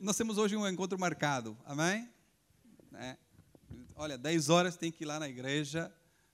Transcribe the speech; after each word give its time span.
nós 0.00 0.16
temos 0.16 0.38
hoje 0.38 0.56
um 0.56 0.66
encontro 0.66 0.98
marcado, 0.98 1.56
amém? 1.64 2.08
É. 2.94 3.16
Olha, 3.94 4.16
10 4.16 4.48
horas 4.48 4.76
tem 4.76 4.92
que 4.92 5.04
ir 5.04 5.06
lá 5.06 5.18
na 5.18 5.28
igreja 5.28 5.92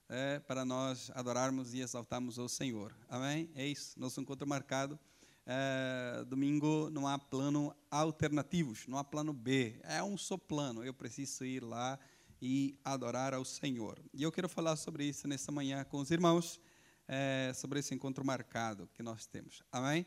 é, 0.09 0.39
para 0.41 0.65
nós 0.65 1.11
adorarmos 1.15 1.73
e 1.73 1.81
exaltarmos 1.81 2.39
o 2.39 2.49
Senhor, 2.49 2.95
amém? 3.09 3.51
É 3.55 3.67
isso, 3.67 3.99
nosso 3.99 4.21
encontro 4.21 4.47
marcado. 4.47 4.99
É, 5.47 6.25
domingo 6.27 6.91
não 6.91 7.07
há 7.07 7.19
plano 7.19 7.75
alternativos, 7.91 8.87
não 8.87 8.99
há 8.99 9.05
plano 9.05 9.33
B, 9.33 9.79
é 9.83 10.03
um 10.03 10.17
só 10.17 10.37
plano. 10.37 10.85
Eu 10.85 10.93
preciso 10.93 11.45
ir 11.45 11.63
lá 11.63 11.99
e 12.41 12.79
adorar 12.85 13.33
ao 13.33 13.45
Senhor. 13.45 13.99
E 14.13 14.23
eu 14.23 14.31
quero 14.31 14.49
falar 14.49 14.77
sobre 14.77 15.05
isso 15.05 15.27
nessa 15.27 15.51
manhã 15.51 15.85
com 15.85 15.99
os 15.99 16.11
irmãos, 16.11 16.61
é, 17.09 17.53
sobre 17.55 17.81
esse 17.81 17.95
encontro 17.95 18.25
marcado 18.25 18.89
que 18.95 19.03
nós 19.03 19.27
temos, 19.27 19.63
amém? 19.73 20.07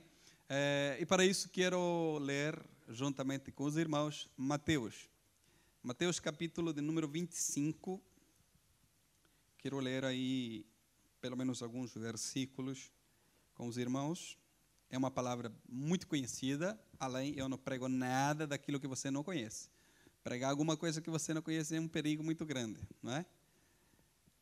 É, 0.50 0.98
e 1.00 1.05
para 1.05 1.26
isso 1.26 1.50
quero 1.50 2.18
ler, 2.20 2.58
juntamente 2.88 3.52
com 3.52 3.66
os 3.66 3.76
irmãos, 3.76 4.30
Mateus. 4.38 5.10
Mateus 5.84 6.20
capítulo 6.20 6.74
de 6.74 6.80
número 6.80 7.07
25. 7.07 8.02
Quero 9.57 9.80
ler 9.80 10.06
aí 10.06 10.66
pelo 11.20 11.36
menos 11.36 11.61
alguns 11.61 11.94
versículos 11.94 12.92
com 13.54 13.68
os 13.68 13.78
irmãos. 13.78 14.38
É 14.89 14.97
uma 14.97 15.11
palavra 15.11 15.54
muito 15.68 16.08
conhecida, 16.08 16.80
além 16.97 17.38
eu 17.38 17.50
não 17.50 17.58
prego 17.58 17.89
nada 17.89 18.47
daquilo 18.47 18.80
que 18.80 18.88
você 18.88 19.11
não 19.11 19.24
conhece. 19.24 19.69
Pregar 20.24 20.50
alguma 20.50 20.78
coisa 20.78 21.02
que 21.02 21.10
você 21.10 21.33
não 21.33 21.42
conhece 21.42 21.75
é 21.75 21.82
um 21.82 21.88
perigo 21.89 22.24
muito 22.24 22.46
grande, 22.46 22.80
não 23.04 23.11
é? 23.14 23.25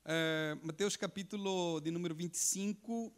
é 0.06 0.58
Mateus 0.62 0.96
capítulo 0.96 1.80
de 1.82 1.90
número 1.90 2.14
25, 2.14 3.12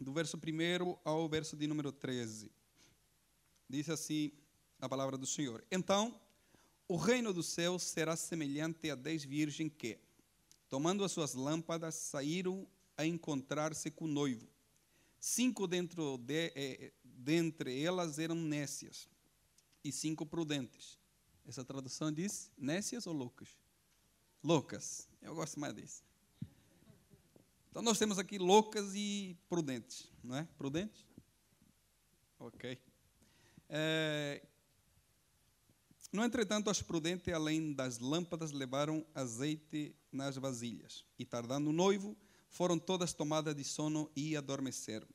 do 0.00 0.12
verso 0.12 0.36
1 0.36 0.98
ao 1.02 1.26
verso 1.30 1.56
de 1.56 1.66
número 1.66 1.90
13. 1.92 2.50
Diz 3.68 3.88
assim 3.88 4.32
a 4.80 4.88
palavra 4.88 5.16
do 5.16 5.26
Senhor: 5.26 5.64
Então, 5.70 6.20
o 6.88 6.96
reino 6.96 7.32
do 7.32 7.42
céu 7.42 7.78
será 7.78 8.16
semelhante 8.16 8.90
a 8.90 8.94
dez 8.94 9.24
virgens 9.24 9.72
que, 9.76 9.98
tomando 10.68 11.04
as 11.04 11.12
suas 11.12 11.34
lâmpadas, 11.34 11.94
saíram 11.94 12.66
a 12.96 13.04
encontrar-se 13.04 13.90
com 13.90 14.04
o 14.04 14.08
noivo. 14.08 14.48
Cinco 15.18 15.66
dentro 15.66 16.18
de, 16.18 16.52
eh, 16.54 16.92
dentre 17.02 17.82
elas 17.82 18.18
eram 18.18 18.36
nécias 18.36 19.08
e 19.82 19.90
cinco 19.90 20.24
prudentes. 20.24 20.98
Essa 21.44 21.64
tradução 21.64 22.12
diz 22.12 22.50
nécias 22.56 23.06
ou 23.06 23.12
loucas? 23.12 23.48
Loucas. 24.42 25.08
Eu 25.20 25.34
gosto 25.34 25.58
mais 25.58 25.74
disso. 25.74 26.04
Então 27.70 27.82
nós 27.82 27.98
temos 27.98 28.18
aqui 28.18 28.38
loucas 28.38 28.94
e 28.94 29.36
prudentes, 29.48 30.10
não 30.22 30.36
é? 30.36 30.48
Prudentes? 30.56 31.04
Ok. 32.38 32.78
É, 33.68 34.45
no 36.16 36.24
entretanto, 36.24 36.68
as 36.70 36.82
prudentes, 36.82 37.32
além 37.32 37.72
das 37.72 37.98
lâmpadas, 37.98 38.50
levaram 38.50 39.06
azeite 39.14 39.94
nas 40.10 40.36
vasilhas. 40.36 41.04
E 41.18 41.24
tardando 41.24 41.70
o 41.70 41.72
noivo, 41.72 42.16
foram 42.48 42.78
todas 42.78 43.12
tomadas 43.12 43.54
de 43.54 43.62
sono 43.62 44.10
e 44.16 44.36
adormeceram. 44.36 45.06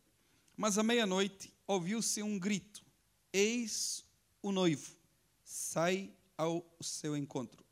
Mas 0.56 0.78
à 0.78 0.84
meia-noite 0.84 1.54
ouviu-se 1.68 2.22
um 2.22 2.38
grito: 2.40 2.86
Eis 3.34 4.06
o 4.42 4.52
noivo, 4.52 4.96
sai 5.44 6.14
ao 6.38 6.66
seu 6.80 7.18
encontro. 7.18 7.66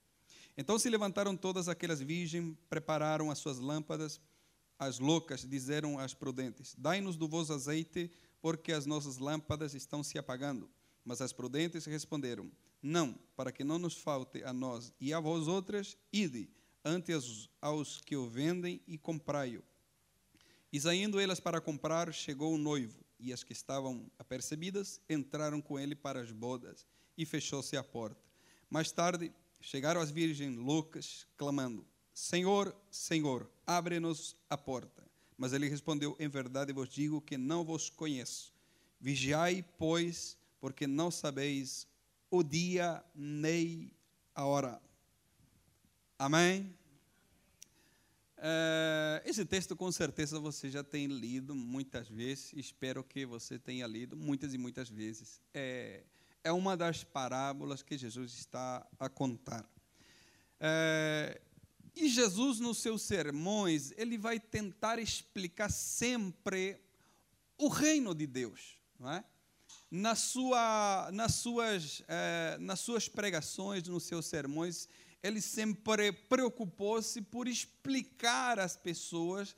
Então 0.57 0.77
se 0.77 0.89
levantaram 0.89 1.37
todas 1.37 1.69
aquelas 1.69 2.01
virgens, 2.01 2.57
prepararam 2.69 3.31
as 3.31 3.37
suas 3.37 3.59
lâmpadas 3.59 4.19
as 4.79 4.97
loucas 4.97 5.41
disseram 5.41 5.99
às 5.99 6.13
prudentes: 6.13 6.73
Dai-nos 6.77 7.17
do 7.17 7.27
vosso 7.27 7.51
azeite, 7.51 8.09
porque 8.41 8.71
as 8.71 8.85
nossas 8.85 9.17
lâmpadas 9.17 9.73
estão 9.73 10.01
se 10.01 10.17
apagando. 10.17 10.69
Mas 11.03 11.19
as 11.21 11.33
prudentes 11.33 11.85
responderam: 11.85 12.49
Não, 12.81 13.17
para 13.35 13.51
que 13.51 13.63
não 13.63 13.77
nos 13.77 13.97
falte 13.97 14.43
a 14.43 14.53
nós 14.53 14.93
e 14.99 15.13
a 15.13 15.19
vós 15.19 15.47
outras, 15.47 15.97
ide 16.11 16.49
antes 16.83 17.49
aos 17.61 17.99
que 18.01 18.15
o 18.15 18.27
vendem 18.27 18.81
e 18.87 18.97
comprai-o. 18.97 19.63
E 20.71 20.79
saindo 20.79 21.19
elas 21.19 21.39
para 21.39 21.59
comprar, 21.59 22.13
chegou 22.13 22.53
o 22.53 22.57
noivo, 22.57 23.03
e 23.19 23.33
as 23.33 23.43
que 23.43 23.53
estavam 23.53 24.09
apercebidas 24.17 25.01
entraram 25.09 25.61
com 25.61 25.79
ele 25.79 25.95
para 25.95 26.21
as 26.21 26.31
bodas, 26.31 26.85
e 27.17 27.25
fechou-se 27.25 27.75
a 27.75 27.83
porta. 27.83 28.21
Mais 28.69 28.91
tarde, 28.91 29.33
chegaram 29.59 29.99
as 29.99 30.11
virgens 30.11 30.55
loucas, 30.55 31.27
clamando: 31.35 31.85
Senhor, 32.13 32.75
Senhor, 32.89 33.49
abre-nos 33.65 34.35
a 34.49 34.57
porta. 34.57 35.03
Mas 35.37 35.53
ele 35.53 35.67
respondeu: 35.67 36.15
Em 36.19 36.27
verdade 36.27 36.71
vos 36.71 36.89
digo 36.89 37.21
que 37.21 37.37
não 37.37 37.63
vos 37.63 37.89
conheço. 37.89 38.53
Vigiai, 38.99 39.65
pois, 39.77 40.37
porque 40.59 40.85
não 40.85 41.09
sabeis 41.09 41.87
o 42.29 42.43
dia 42.43 43.03
nem 43.13 43.91
a 44.35 44.45
hora. 44.45 44.81
Amém? 46.17 46.75
É, 48.37 49.21
esse 49.25 49.43
texto 49.45 49.75
com 49.75 49.91
certeza 49.91 50.39
você 50.39 50.69
já 50.69 50.83
tem 50.83 51.07
lido 51.07 51.53
muitas 51.53 52.07
vezes, 52.07 52.53
espero 52.53 53.03
que 53.03 53.25
você 53.25 53.59
tenha 53.59 53.85
lido 53.85 54.15
muitas 54.15 54.53
e 54.53 54.57
muitas 54.57 54.89
vezes. 54.89 55.41
É, 55.53 56.03
é 56.43 56.51
uma 56.51 56.77
das 56.77 57.03
parábolas 57.03 57.83
que 57.83 57.97
Jesus 57.97 58.33
está 58.33 58.87
a 58.97 59.09
contar. 59.09 59.69
É, 60.59 61.41
e 61.95 62.07
Jesus, 62.07 62.59
nos 62.59 62.77
seus 62.77 63.01
sermões, 63.01 63.91
ele 63.97 64.17
vai 64.17 64.39
tentar 64.39 64.99
explicar 64.99 65.69
sempre 65.69 66.79
o 67.57 67.67
reino 67.67 68.15
de 68.15 68.25
Deus. 68.25 68.77
Não 68.97 69.11
é? 69.11 69.23
Na 69.91 70.13
sua, 70.13 71.09
nas, 71.11 71.35
suas, 71.35 72.03
eh, 72.07 72.57
nas 72.59 72.79
suas 72.79 73.09
pregações, 73.09 73.87
nos 73.87 74.03
seus 74.03 74.27
sermões, 74.27 74.87
ele 75.23 75.41
sempre 75.41 76.11
preocupou-se 76.11 77.21
por 77.23 77.47
explicar 77.47 78.59
às 78.59 78.77
pessoas 78.77 79.55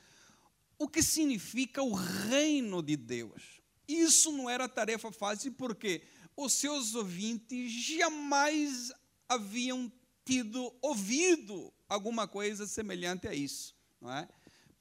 o 0.79 0.87
que 0.87 1.03
significa 1.03 1.83
o 1.83 1.93
reino 1.93 2.81
de 2.81 2.95
Deus. 2.95 3.61
Isso 3.87 4.31
não 4.31 4.49
era 4.49 4.69
tarefa 4.69 5.11
fácil, 5.11 5.51
porque 5.51 6.01
os 6.35 6.53
seus 6.53 6.95
ouvintes 6.95 7.71
jamais 7.71 8.91
haviam 9.27 9.91
tido 10.25 10.73
ouvido 10.81 11.73
alguma 11.87 12.27
coisa 12.27 12.65
semelhante 12.65 13.27
a 13.27 13.33
isso. 13.33 13.75
Não 13.99 14.11
é? 14.11 14.27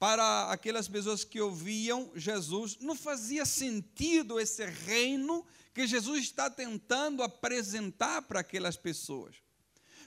Para 0.01 0.51
aquelas 0.51 0.87
pessoas 0.87 1.23
que 1.23 1.39
ouviam 1.39 2.11
Jesus, 2.15 2.75
não 2.81 2.95
fazia 2.95 3.45
sentido 3.45 4.39
esse 4.39 4.65
reino 4.65 5.45
que 5.75 5.85
Jesus 5.85 6.23
está 6.23 6.49
tentando 6.49 7.21
apresentar 7.21 8.23
para 8.23 8.39
aquelas 8.39 8.75
pessoas. 8.75 9.35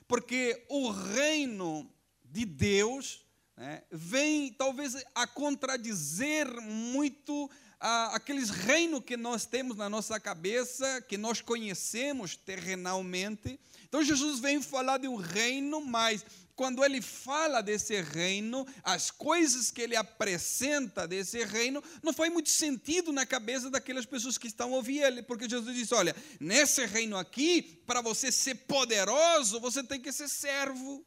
Porque 0.08 0.66
o 0.68 0.90
reino 0.90 1.88
de 2.24 2.44
Deus 2.44 3.24
né, 3.56 3.84
vem 3.88 4.52
talvez 4.54 4.96
a 5.14 5.28
contradizer 5.28 6.60
muito 6.60 7.48
aqueles 7.78 8.50
reinos 8.50 9.04
que 9.04 9.16
nós 9.16 9.46
temos 9.46 9.76
na 9.76 9.88
nossa 9.88 10.18
cabeça, 10.18 11.02
que 11.02 11.16
nós 11.16 11.40
conhecemos 11.40 12.34
terrenalmente. 12.34 13.60
Então 13.84 14.02
Jesus 14.02 14.40
vem 14.40 14.60
falar 14.60 14.98
de 14.98 15.06
um 15.06 15.16
reino, 15.16 15.80
mas 15.80 16.24
quando 16.56 16.84
ele 16.84 17.02
fala 17.02 17.60
desse 17.60 18.00
reino, 18.00 18.66
as 18.82 19.10
coisas 19.10 19.70
que 19.70 19.82
ele 19.82 19.96
apresenta 19.96 21.06
desse 21.06 21.44
reino, 21.44 21.82
não 22.02 22.12
faz 22.12 22.32
muito 22.32 22.48
sentido 22.48 23.12
na 23.12 23.26
cabeça 23.26 23.70
daquelas 23.70 24.06
pessoas 24.06 24.38
que 24.38 24.46
estão 24.46 24.72
ouvindo 24.72 25.04
ele, 25.04 25.22
porque 25.22 25.48
Jesus 25.48 25.74
disse: 25.74 25.94
olha, 25.94 26.14
nesse 26.38 26.84
reino 26.86 27.16
aqui, 27.16 27.82
para 27.86 28.00
você 28.00 28.30
ser 28.30 28.54
poderoso, 28.54 29.60
você 29.60 29.82
tem 29.82 30.00
que 30.00 30.12
ser 30.12 30.28
servo. 30.28 31.04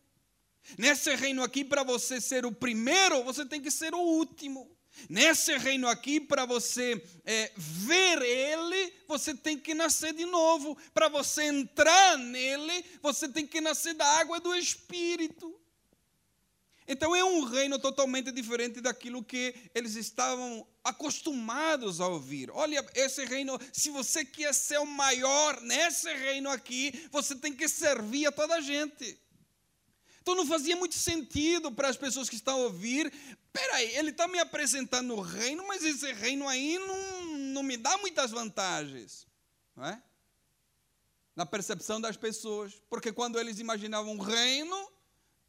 Nesse 0.77 1.15
reino 1.15 1.41
aqui, 1.41 1.63
para 1.63 1.83
você 1.83 2.19
ser 2.19 2.45
o 2.45 2.51
primeiro, 2.51 3.23
você 3.23 3.45
tem 3.45 3.61
que 3.61 3.71
ser 3.71 3.93
o 3.93 3.99
último. 3.99 4.76
Nesse 5.09 5.57
reino 5.57 5.87
aqui, 5.87 6.19
para 6.19 6.45
você 6.45 7.01
é, 7.25 7.51
ver 7.55 8.21
ele, 8.21 8.93
você 9.07 9.33
tem 9.33 9.57
que 9.57 9.73
nascer 9.73 10.13
de 10.13 10.25
novo. 10.25 10.77
Para 10.93 11.07
você 11.07 11.43
entrar 11.43 12.17
nele, 12.17 12.85
você 13.01 13.27
tem 13.27 13.45
que 13.45 13.61
nascer 13.61 13.93
da 13.93 14.05
água 14.19 14.39
do 14.39 14.55
Espírito. 14.55 15.57
Então 16.87 17.13
é 17.13 17.23
um 17.23 17.43
reino 17.43 17.77
totalmente 17.77 18.31
diferente 18.31 18.79
daquilo 18.79 19.21
que 19.23 19.53
eles 19.75 19.95
estavam 19.95 20.65
acostumados 20.83 21.99
a 21.99 22.07
ouvir. 22.07 22.49
Olha, 22.49 22.85
esse 22.95 23.25
reino, 23.25 23.59
se 23.73 23.89
você 23.89 24.23
quer 24.23 24.53
ser 24.53 24.79
o 24.79 24.85
maior 24.85 25.59
nesse 25.61 26.11
reino 26.13 26.49
aqui, 26.49 27.07
você 27.11 27.35
tem 27.35 27.53
que 27.53 27.67
servir 27.67 28.27
a 28.27 28.31
toda 28.31 28.55
a 28.55 28.61
gente. 28.61 29.19
Então 30.27 30.35
não 30.35 30.45
fazia 30.45 30.75
muito 30.75 30.95
sentido 30.95 31.71
para 31.71 31.87
as 31.87 31.95
pessoas 31.95 32.27
que 32.27 32.35
estão 32.35 32.55
a 32.55 32.63
ouvir. 32.65 33.09
Peraí, 33.53 33.95
ele 33.95 34.09
está 34.09 34.27
me 34.27 34.37
apresentando 34.37 35.15
o 35.15 35.21
reino, 35.21 35.65
mas 35.65 35.85
esse 35.85 36.11
reino 36.11 36.49
aí 36.49 36.77
não, 36.77 37.37
não 37.53 37.63
me 37.63 37.77
dá 37.77 37.97
muitas 37.99 38.31
vantagens. 38.31 39.25
Não 39.73 39.85
é? 39.85 40.03
Na 41.33 41.45
percepção 41.45 42.01
das 42.01 42.17
pessoas. 42.17 42.73
Porque 42.89 43.13
quando 43.13 43.39
eles 43.39 43.59
imaginavam 43.59 44.15
um 44.15 44.19
reino, 44.19 44.75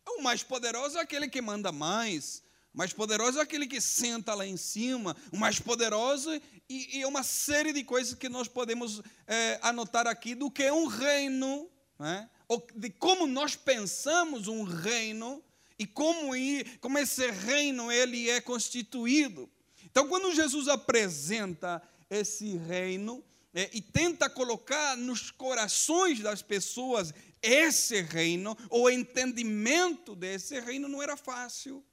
o 0.07 0.23
mais 0.23 0.45
poderoso 0.45 0.97
é 0.97 1.01
aquele 1.01 1.27
que 1.27 1.43
manda 1.43 1.73
mais. 1.73 2.45
O 2.73 2.79
mais 2.79 2.93
poderoso 2.93 3.41
é 3.41 3.43
aquele 3.43 3.67
que 3.67 3.81
senta 3.81 4.33
lá 4.33 4.47
em 4.47 4.57
cima. 4.57 5.17
O 5.33 5.37
mais 5.37 5.59
poderoso 5.59 6.33
e, 6.69 6.99
e 7.01 7.05
uma 7.05 7.25
série 7.25 7.73
de 7.73 7.83
coisas 7.83 8.15
que 8.15 8.29
nós 8.29 8.47
podemos 8.47 9.03
é, 9.27 9.59
anotar 9.61 10.07
aqui 10.07 10.37
do 10.37 10.49
que 10.49 10.63
é 10.63 10.73
um 10.73 10.87
reino, 10.87 11.69
né? 11.99 12.31
De 12.75 12.91
como 12.91 13.27
nós 13.27 13.55
pensamos 13.55 14.49
um 14.49 14.63
reino 14.63 15.43
e 15.79 15.87
como, 15.87 16.33
como 16.81 16.99
esse 16.99 17.31
reino 17.31 17.93
ele 17.93 18.31
é 18.31 18.41
constituído. 18.41 19.49
Então, 19.85 20.09
quando 20.09 20.35
Jesus 20.35 20.69
apresenta 20.69 21.83
esse 22.11 22.57
reino 22.57 23.23
é, 23.55 23.71
e 23.73 23.81
tenta 23.81 24.29
colocar 24.31 24.97
nos 24.97 25.31
corações 25.31 26.21
das 26.21 26.43
pessoas 26.43 27.13
esse 27.43 28.01
reino, 28.03 28.57
o 28.71 28.91
entendimento 28.91 30.15
desse 30.15 30.59
reino 30.61 30.89
não 30.89 31.03
era 31.03 31.17
fácil. 31.17 31.85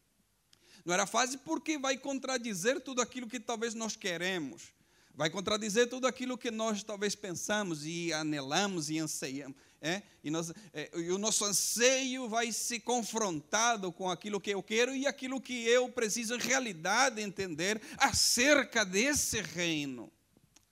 Não 0.83 0.93
era 0.93 1.05
fácil 1.05 1.39
porque 1.39 1.77
vai 1.77 1.97
contradizer 1.97 2.79
tudo 2.81 3.01
aquilo 3.01 3.27
que 3.27 3.39
talvez 3.39 3.73
nós 3.73 3.95
queremos. 3.95 4.73
Vai 5.13 5.29
contradizer 5.29 5.87
tudo 5.87 6.07
aquilo 6.07 6.37
que 6.37 6.51
nós 6.51 6.83
talvez 6.83 7.15
pensamos 7.15 7.85
e 7.85 8.11
anelamos 8.11 8.89
e 8.89 8.99
anseiamos. 8.99 9.57
É? 9.87 10.01
E, 10.23 10.31
nós, 10.31 10.51
é, 10.73 10.89
e 10.95 11.11
o 11.11 11.19
nosso 11.19 11.45
anseio 11.45 12.27
vai 12.27 12.51
ser 12.51 12.79
confrontado 12.79 13.91
com 13.91 14.09
aquilo 14.09 14.41
que 14.41 14.49
eu 14.49 14.63
quero 14.63 14.95
e 14.95 15.05
aquilo 15.05 15.39
que 15.39 15.63
eu 15.67 15.87
preciso 15.89 16.33
em 16.33 16.39
realidade 16.39 17.21
entender 17.21 17.79
acerca 17.95 18.83
desse 18.83 19.39
reino. 19.41 20.11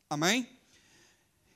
Amém? 0.10 0.50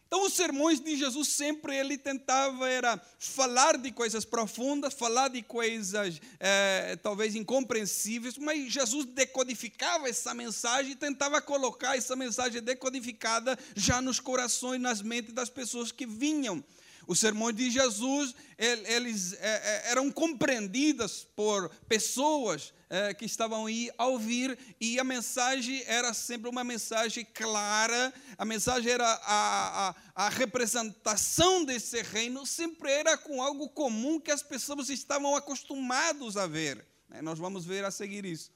Então, 0.06 0.24
os 0.24 0.34
sermões 0.34 0.80
de 0.80 0.96
Jesus 0.96 1.30
sempre 1.30 1.76
ele 1.76 1.98
tentava 1.98 2.70
era 2.70 3.02
falar 3.18 3.76
de 3.76 3.92
coisas 3.92 4.24
profundas, 4.24 4.94
falar 4.94 5.30
de 5.30 5.42
coisas 5.42 6.22
é, 6.40 6.96
talvez 7.02 7.36
incompreensíveis, 7.36 8.38
mas 8.38 8.72
Jesus 8.72 9.06
decodificava 9.06 10.08
essa 10.08 10.32
mensagem 10.36 10.92
e 10.92 10.96
tentava 10.96 11.42
colocar 11.42 11.98
essa 11.98 12.16
mensagem 12.16 12.62
decodificada 12.62 13.58
já 13.76 14.00
nos 14.00 14.20
corações, 14.20 14.80
nas 14.80 15.02
mentes 15.02 15.34
das 15.34 15.50
pessoas 15.50 15.92
que 15.92 16.06
vinham 16.06 16.64
os 17.08 17.20
sermões 17.20 17.56
de 17.56 17.72
Jesus, 17.72 18.36
eles 18.58 19.34
é, 19.34 19.38
é, 19.40 19.92
eram 19.92 20.12
compreendidas 20.12 21.26
por 21.36 21.70
pessoas 21.88 22.74
é, 22.90 23.14
que 23.14 23.26
estavam 23.26 23.66
aí 23.66 23.90
a 23.98 24.06
ouvir, 24.08 24.58
e 24.80 25.00
a 25.00 25.04
mensagem 25.04 25.82
era 25.88 26.14
sempre 26.14 26.50
uma 26.50 26.66
mensagem 26.66 27.26
clara, 27.34 28.14
a 28.38 28.44
mensagem 28.44 28.92
era 28.92 29.06
a, 29.06 29.90
a, 29.90 29.96
a 30.16 30.30
representação 30.30 31.64
desse 31.64 32.02
reino, 32.02 32.46
sempre 32.46 32.92
era 32.92 33.18
com 33.18 33.42
algo 33.42 33.70
comum 33.70 34.20
que 34.20 34.32
as 34.32 34.44
pessoas 34.44 34.90
estavam 34.90 35.36
acostumados 35.36 36.36
a 36.36 36.46
ver. 36.46 36.86
Nós 37.22 37.40
vamos 37.40 37.66
ver 37.66 37.86
a 37.86 37.92
seguir 37.92 38.26
isso. 38.26 38.52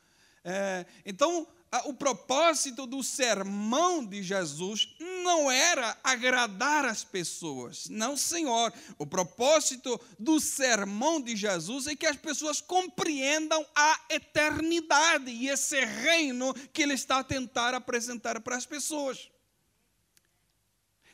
então, 1.05 1.47
o 1.85 1.93
propósito 1.93 2.85
do 2.85 3.01
sermão 3.01 4.05
de 4.05 4.21
Jesus 4.21 4.93
não 5.23 5.49
era 5.49 5.97
agradar 6.03 6.83
as 6.83 7.01
pessoas. 7.01 7.87
Não, 7.87 8.17
Senhor. 8.17 8.73
O 8.97 9.07
propósito 9.07 9.99
do 10.19 10.39
sermão 10.41 11.21
de 11.21 11.33
Jesus 11.35 11.87
é 11.87 11.95
que 11.95 12.05
as 12.05 12.17
pessoas 12.17 12.59
compreendam 12.59 13.65
a 13.73 14.01
eternidade 14.09 15.31
e 15.31 15.47
esse 15.47 15.79
reino 15.79 16.53
que 16.73 16.81
ele 16.81 16.93
está 16.93 17.19
a 17.19 17.23
tentar 17.23 17.73
apresentar 17.73 18.41
para 18.41 18.57
as 18.57 18.65
pessoas. 18.65 19.31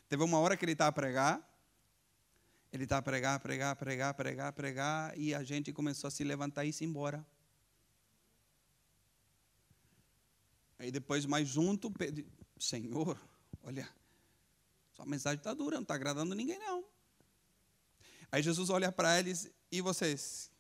Teve 0.10 0.24
uma 0.24 0.40
hora 0.40 0.58
que 0.58 0.66
ele 0.66 0.72
está 0.72 0.88
a 0.88 0.92
pregar, 0.92 1.40
ele 2.74 2.86
está 2.86 2.98
a 2.98 3.02
pregar, 3.02 3.40
pregar, 3.40 3.76
pregar, 3.76 4.14
pregar, 4.16 4.54
pregar, 4.54 5.18
e 5.18 5.36
a 5.36 5.44
gente 5.44 5.72
começou 5.72 6.08
a 6.08 6.12
se 6.12 6.24
levantar 6.24 6.66
e 6.66 6.70
ir 6.70 6.84
embora. 6.84 7.24
Aí 10.80 10.92
depois, 10.92 11.26
mais 11.26 11.48
junto, 11.48 11.92
Senhor, 12.60 13.20
olha, 13.64 13.88
sua 14.94 15.06
mensagem 15.06 15.38
está 15.38 15.54
dura, 15.54 15.76
não 15.76 15.84
está 15.84 15.96
agradando 15.96 16.36
ninguém, 16.36 16.60
não. 16.60 16.84
Aí 18.32 18.44
Jesus 18.44 18.70
olha 18.70 18.92
para 18.92 19.20
eles, 19.20 19.50
e 19.72 19.82
vocês? 19.82 20.52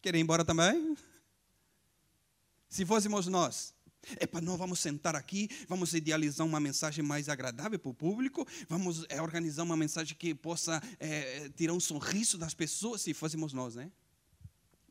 Querem 0.00 0.20
ir 0.20 0.24
embora 0.24 0.44
também? 0.44 0.96
Se 2.68 2.84
fôssemos 2.84 3.26
nós, 3.26 3.74
Epa, 4.20 4.40
não 4.40 4.56
vamos 4.56 4.80
sentar 4.80 5.14
aqui, 5.14 5.48
vamos 5.68 5.92
idealizar 5.92 6.46
uma 6.46 6.60
mensagem 6.60 7.04
mais 7.04 7.28
agradável 7.28 7.78
para 7.78 7.90
o 7.90 7.94
público, 7.94 8.46
vamos 8.68 9.04
é, 9.08 9.20
organizar 9.20 9.62
uma 9.62 9.76
mensagem 9.76 10.16
que 10.16 10.34
possa 10.34 10.82
é, 10.98 11.48
tirar 11.50 11.72
um 11.72 11.80
sorriso 11.80 12.38
das 12.38 12.54
pessoas, 12.54 13.02
se 13.02 13.12
fôssemos 13.12 13.52
nós, 13.52 13.74
né? 13.74 13.90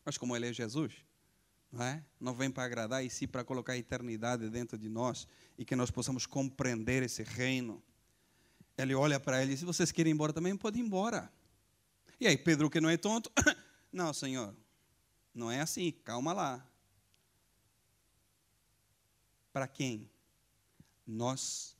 Mas 0.06 0.18
como 0.18 0.36
ele 0.36 0.48
é 0.48 0.54
Jesus, 0.54 0.94
não, 1.72 1.84
é? 1.84 2.04
não 2.20 2.34
vem 2.34 2.50
para 2.50 2.64
agradar, 2.64 3.04
e 3.04 3.10
sim 3.10 3.28
para 3.28 3.44
colocar 3.44 3.74
a 3.74 3.78
eternidade 3.78 4.50
dentro 4.50 4.78
de 4.78 4.90
nós 4.90 5.28
e 5.58 5.66
que 5.66 5.76
nós 5.76 5.92
possamos 5.92 6.26
compreender 6.26 7.04
esse 7.04 7.24
reino. 7.24 7.84
Ele 8.78 8.96
olha 8.96 9.20
para 9.20 9.42
ele 9.42 9.52
e 9.52 9.54
diz: 9.54 9.60
Se 9.60 9.66
vocês 9.66 9.92
querem 9.92 10.12
ir 10.12 10.14
embora 10.14 10.32
também, 10.32 10.56
pode 10.56 10.80
ir 10.80 10.82
embora. 10.82 11.32
E 12.20 12.28
aí, 12.28 12.38
Pedro, 12.38 12.70
que 12.70 12.80
não 12.80 12.90
é 12.90 12.98
tonto, 12.98 13.32
não, 13.92 14.14
Senhor, 14.14 14.56
não 15.34 15.52
é 15.52 15.62
assim, 15.62 15.92
calma 16.04 16.34
lá. 16.34 16.68
Para 19.52 19.68
quem? 19.68 20.10
Nós 21.06 21.76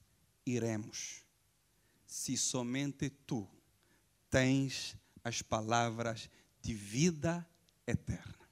iremos, 0.46 1.24
se 2.06 2.38
somente 2.38 3.10
tu 3.10 3.48
tens 4.30 4.96
as 5.24 5.42
palavras 5.42 6.30
de 6.62 6.74
vida 6.74 7.48
eterna. 7.86 8.47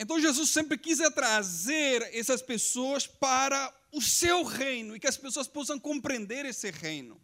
Então 0.00 0.20
Jesus 0.20 0.50
sempre 0.50 0.78
quis 0.78 0.98
trazer 1.12 2.02
essas 2.14 2.40
pessoas 2.40 3.06
para 3.06 3.74
o 3.92 4.00
seu 4.00 4.44
reino 4.44 4.94
e 4.94 5.00
que 5.00 5.08
as 5.08 5.16
pessoas 5.16 5.48
possam 5.48 5.78
compreender 5.78 6.44
esse 6.44 6.70
reino. 6.70 7.20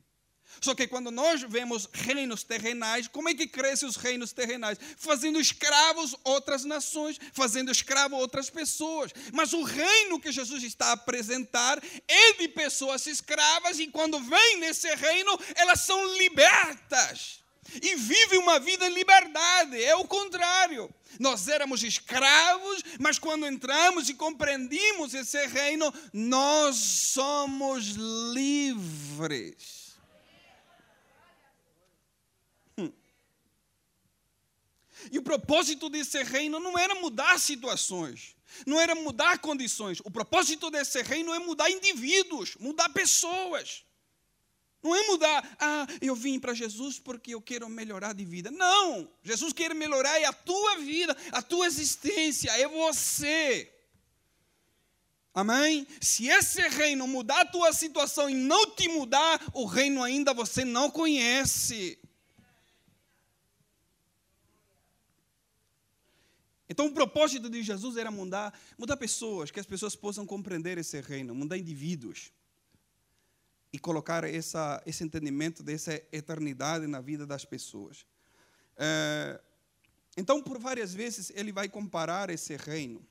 Só 0.61 0.75
que 0.75 0.87
quando 0.87 1.11
nós 1.11 1.43
vemos 1.43 1.89
reinos 1.93 2.43
terrenais, 2.43 3.09
como 3.09 3.29
é 3.29 3.35
que 3.35 3.47
crescem 3.47 3.89
os 3.89 3.97
reinos 3.97 4.33
terrenais? 4.33 4.79
Fazendo 4.97 5.41
escravos 5.41 6.15
outras 6.25 6.65
nações, 6.65 7.19
fazendo 7.33 7.71
escravo 7.71 8.17
outras 8.17 8.51
pessoas. 8.51 9.13
Mas 9.33 9.53
o 9.53 9.63
reino 9.63 10.21
que 10.21 10.33
Jesus 10.33 10.63
está 10.63 10.87
a 10.87 10.93
apresentar 10.93 11.83
é 12.09 12.33
de 12.35 12.49
pessoas 12.49 13.07
escravas 13.07 13.79
e 13.79 13.89
quando 13.89 14.21
vem 14.21 14.61
nesse 14.61 14.93
reino, 14.95 15.39
elas 15.57 15.81
são 15.81 16.17
libertas 16.17 17.44
e 17.83 17.97
vivem 17.97 18.39
uma 18.39 18.59
vida 18.59 18.87
em 18.87 18.95
liberdade. 18.95 19.83
É 19.83 19.95
o 19.97 20.07
contrário. 20.07 20.93
Nós 21.19 21.49
éramos 21.49 21.83
escravos, 21.83 22.83
mas 22.99 23.19
quando 23.19 23.47
entramos 23.47 24.09
e 24.09 24.15
compreendimos 24.15 25.15
esse 25.15 25.47
reino, 25.47 25.93
nós 26.13 26.77
somos 26.77 27.91
livres. 28.33 29.97
Hum. 32.77 32.93
E 35.11 35.19
o 35.19 35.23
propósito 35.23 35.89
desse 35.89 36.23
reino 36.23 36.59
não 36.59 36.79
era 36.79 36.95
mudar 36.97 37.39
situações, 37.39 38.35
não 38.67 38.81
era 38.81 38.95
mudar 38.95 39.39
condições. 39.39 40.01
O 40.05 40.11
propósito 40.11 40.71
desse 40.71 41.01
reino 41.03 41.33
é 41.33 41.39
mudar 41.39 41.71
indivíduos, 41.71 42.57
mudar 42.59 42.89
pessoas. 42.89 43.85
Não 44.85 44.95
é 44.95 45.07
mudar, 45.07 45.57
ah, 45.59 45.87
eu 46.03 46.15
vim 46.15 46.39
para 46.39 46.53
Jesus 46.53 46.99
porque 46.99 47.35
eu 47.35 47.41
quero 47.41 47.67
melhorar 47.71 48.13
de 48.13 48.23
vida. 48.23 48.51
Não! 48.51 49.11
Jesus 49.23 49.55
quer 49.55 49.75
melhorar 49.75 50.23
a 50.23 50.33
tua 50.35 50.77
vida, 50.77 51.17
a 51.33 51.41
tua 51.41 51.67
existência, 51.67 52.51
é 52.51 52.69
você. 52.69 53.73
Amém? 55.33 55.87
Se 56.03 56.29
esse 56.29 56.61
reino 56.69 57.09
mudar 57.09 57.41
a 57.41 57.47
tua 57.47 57.73
situação 57.73 58.29
e 58.29 58.35
não 58.35 58.73
te 58.73 58.87
mudar, 58.91 59.41
o 59.55 59.65
reino 59.65 60.03
ainda 60.03 60.35
você 60.35 60.67
não 60.67 60.91
conhece. 60.91 61.99
Então, 66.69 66.87
o 66.87 66.93
propósito 66.93 67.49
de 67.49 67.63
Jesus 67.63 67.97
era 67.97 68.11
mudar, 68.11 68.53
mudar 68.77 68.99
pessoas, 68.99 69.51
que 69.51 69.61
as 69.61 69.67
pessoas 69.67 69.97
possam 69.97 70.27
compreender 70.27 70.77
esse 70.77 71.01
reino, 71.01 71.35
mudar 71.35 71.57
indivíduos 71.57 72.31
e 73.75 73.79
colocar 73.81 74.23
essa, 74.23 74.81
esse 74.87 75.03
entendimento 75.03 75.61
dessa 75.61 75.95
eternidade 76.13 76.87
na 76.87 77.01
vida 77.01 77.27
das 77.27 77.45
pessoas. 77.45 78.07
É, 78.77 79.41
então, 80.17 80.41
por 80.41 80.61
várias 80.61 80.95
vezes, 80.95 81.33
ele 81.35 81.51
vai 81.51 81.69
comparar 81.69 82.31
esse 82.31 82.57
reino 82.57 83.05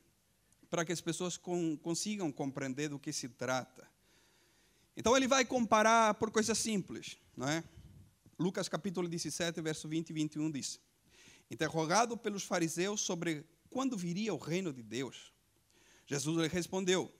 para 0.69 0.85
que 0.85 0.93
as 0.93 1.01
pessoas 1.01 1.35
com, 1.35 1.75
consigam 1.75 2.31
compreender 2.31 2.87
do 2.87 2.97
que 2.97 3.11
se 3.11 3.27
trata. 3.27 3.85
Então, 4.95 5.17
ele 5.17 5.27
vai 5.27 5.43
comparar 5.43 6.13
por 6.13 6.31
coisas 6.31 6.57
simples, 6.57 7.17
não 7.35 7.49
é? 7.49 7.61
Lucas 8.39 8.69
capítulo 8.69 9.09
17, 9.09 9.59
verso 9.59 9.89
20 9.89 10.11
e 10.11 10.13
21 10.13 10.49
diz: 10.49 10.79
Interrogado 11.51 12.15
pelos 12.15 12.43
fariseus 12.43 13.01
sobre 13.01 13.45
quando 13.69 13.97
viria 13.97 14.33
o 14.33 14.37
reino 14.37 14.71
de 14.71 14.81
Deus, 14.81 15.33
Jesus 16.05 16.37
lhe 16.37 16.47
respondeu: 16.47 17.13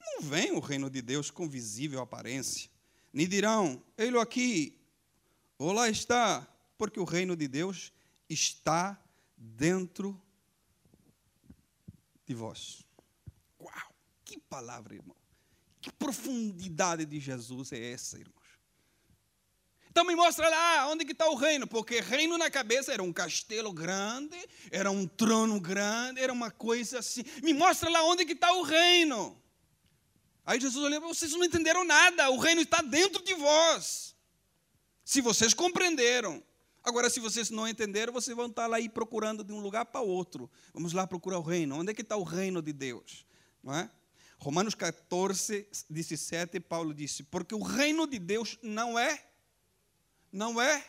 Não 0.00 0.22
vem 0.22 0.52
o 0.52 0.58
reino 0.58 0.88
de 0.88 1.02
Deus 1.02 1.30
com 1.30 1.46
visível 1.46 2.00
aparência 2.00 2.77
nem 3.12 3.28
dirão, 3.28 3.82
ele 3.96 4.18
aqui, 4.18 4.78
ou 5.58 5.72
lá 5.72 5.88
está, 5.88 6.46
porque 6.76 7.00
o 7.00 7.04
reino 7.04 7.36
de 7.36 7.48
Deus 7.48 7.92
está 8.28 9.00
dentro 9.36 10.20
de 12.24 12.34
vós. 12.34 12.84
Uau! 13.60 13.94
Que 14.24 14.38
palavra, 14.38 14.94
irmão. 14.94 15.16
Que 15.80 15.90
profundidade 15.92 17.04
de 17.04 17.18
Jesus 17.18 17.72
é 17.72 17.92
essa, 17.92 18.18
irmãos? 18.18 18.38
Então 19.90 20.04
me 20.04 20.14
mostra 20.14 20.48
lá 20.48 20.86
onde 20.88 21.04
que 21.04 21.12
está 21.12 21.28
o 21.28 21.34
reino, 21.34 21.66
porque 21.66 22.00
reino 22.00 22.38
na 22.38 22.50
cabeça 22.50 22.92
era 22.92 23.02
um 23.02 23.12
castelo 23.12 23.72
grande, 23.72 24.38
era 24.70 24.90
um 24.90 25.08
trono 25.08 25.58
grande, 25.58 26.20
era 26.20 26.32
uma 26.32 26.50
coisa 26.50 27.00
assim. 27.00 27.24
Me 27.42 27.52
mostra 27.52 27.90
lá 27.90 28.04
onde 28.04 28.24
que 28.24 28.34
está 28.34 28.52
o 28.52 28.62
reino. 28.62 29.36
Aí 30.48 30.58
Jesus 30.58 30.82
olhou, 30.82 31.02
vocês 31.02 31.32
não 31.32 31.44
entenderam 31.44 31.84
nada, 31.84 32.30
o 32.30 32.38
reino 32.38 32.62
está 32.62 32.80
dentro 32.80 33.22
de 33.22 33.34
vós. 33.34 34.16
Se 35.04 35.20
vocês 35.20 35.52
compreenderam. 35.52 36.42
Agora, 36.82 37.10
se 37.10 37.20
vocês 37.20 37.50
não 37.50 37.68
entenderam, 37.68 38.14
vocês 38.14 38.34
vão 38.34 38.46
estar 38.46 38.66
lá 38.66 38.78
aí 38.78 38.88
procurando 38.88 39.44
de 39.44 39.52
um 39.52 39.60
lugar 39.60 39.84
para 39.84 40.00
outro. 40.00 40.50
Vamos 40.72 40.94
lá 40.94 41.06
procurar 41.06 41.38
o 41.38 41.42
reino. 41.42 41.78
Onde 41.78 41.90
é 41.90 41.94
que 41.94 42.00
está 42.00 42.16
o 42.16 42.22
reino 42.22 42.62
de 42.62 42.72
Deus? 42.72 43.26
Não 43.62 43.74
é? 43.74 43.90
Romanos 44.38 44.74
14, 44.74 45.68
17, 45.90 46.60
Paulo 46.60 46.94
disse: 46.94 47.24
Porque 47.24 47.54
o 47.54 47.60
reino 47.60 48.06
de 48.06 48.18
Deus 48.18 48.58
não 48.62 48.98
é, 48.98 49.22
não 50.32 50.58
é. 50.58 50.82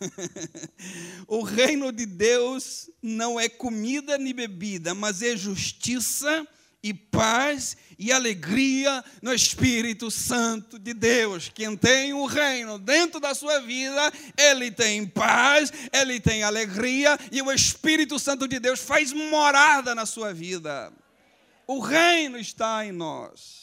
o 1.28 1.44
reino 1.44 1.92
de 1.92 2.04
Deus 2.04 2.90
não 3.00 3.38
é 3.38 3.48
comida 3.48 4.18
nem 4.18 4.34
bebida, 4.34 4.92
mas 4.92 5.22
é 5.22 5.36
justiça 5.36 6.44
e 6.82 6.92
paz 6.92 7.76
e 7.98 8.10
alegria 8.10 9.04
no 9.22 9.32
Espírito 9.32 10.10
Santo 10.10 10.78
de 10.78 10.92
Deus. 10.92 11.50
Quem 11.54 11.76
tem 11.76 12.12
o 12.12 12.26
reino 12.26 12.78
dentro 12.78 13.20
da 13.20 13.34
sua 13.34 13.60
vida, 13.60 14.12
ele 14.36 14.70
tem 14.70 15.06
paz, 15.06 15.72
ele 15.92 16.18
tem 16.18 16.42
alegria 16.42 17.18
e 17.30 17.40
o 17.40 17.52
Espírito 17.52 18.18
Santo 18.18 18.48
de 18.48 18.58
Deus 18.58 18.80
faz 18.80 19.12
morada 19.12 19.94
na 19.94 20.04
sua 20.04 20.34
vida. 20.34 20.92
O 21.66 21.78
reino 21.78 22.36
está 22.36 22.84
em 22.84 22.90
nós. 22.90 23.62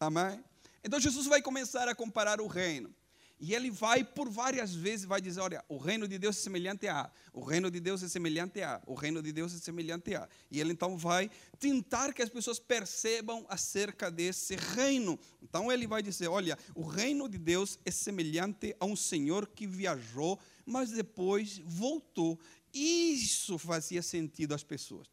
Amém? 0.00 0.42
Então 0.82 0.98
Jesus 0.98 1.26
vai 1.26 1.42
começar 1.42 1.88
a 1.88 1.94
comparar 1.94 2.40
o 2.40 2.46
reino. 2.46 2.94
E 3.38 3.54
ele 3.54 3.70
vai 3.70 4.02
por 4.02 4.30
várias 4.30 4.74
vezes 4.74 5.04
vai 5.04 5.20
dizer, 5.20 5.40
olha, 5.40 5.62
o 5.68 5.76
reino 5.76 6.08
de 6.08 6.18
Deus 6.18 6.38
é 6.38 6.40
semelhante 6.40 6.88
a, 6.88 7.10
o 7.34 7.44
reino 7.44 7.70
de 7.70 7.78
Deus 7.80 8.02
é 8.02 8.08
semelhante 8.08 8.62
a, 8.62 8.80
o 8.86 8.94
reino 8.94 9.22
de 9.22 9.30
Deus 9.30 9.54
é 9.54 9.58
semelhante 9.58 10.14
a. 10.14 10.26
E 10.50 10.58
ele 10.58 10.72
então 10.72 10.96
vai 10.96 11.30
tentar 11.58 12.14
que 12.14 12.22
as 12.22 12.30
pessoas 12.30 12.58
percebam 12.58 13.44
acerca 13.48 14.10
desse 14.10 14.56
reino. 14.56 15.18
Então 15.42 15.70
ele 15.70 15.86
vai 15.86 16.02
dizer, 16.02 16.28
olha, 16.28 16.58
o 16.74 16.82
reino 16.82 17.28
de 17.28 17.36
Deus 17.36 17.78
é 17.84 17.90
semelhante 17.90 18.74
a 18.80 18.86
um 18.86 18.96
senhor 18.96 19.46
que 19.48 19.66
viajou, 19.66 20.38
mas 20.64 20.90
depois 20.90 21.60
voltou. 21.66 22.40
Isso 22.72 23.58
fazia 23.58 24.00
sentido 24.00 24.54
às 24.54 24.64
pessoas. 24.64 25.08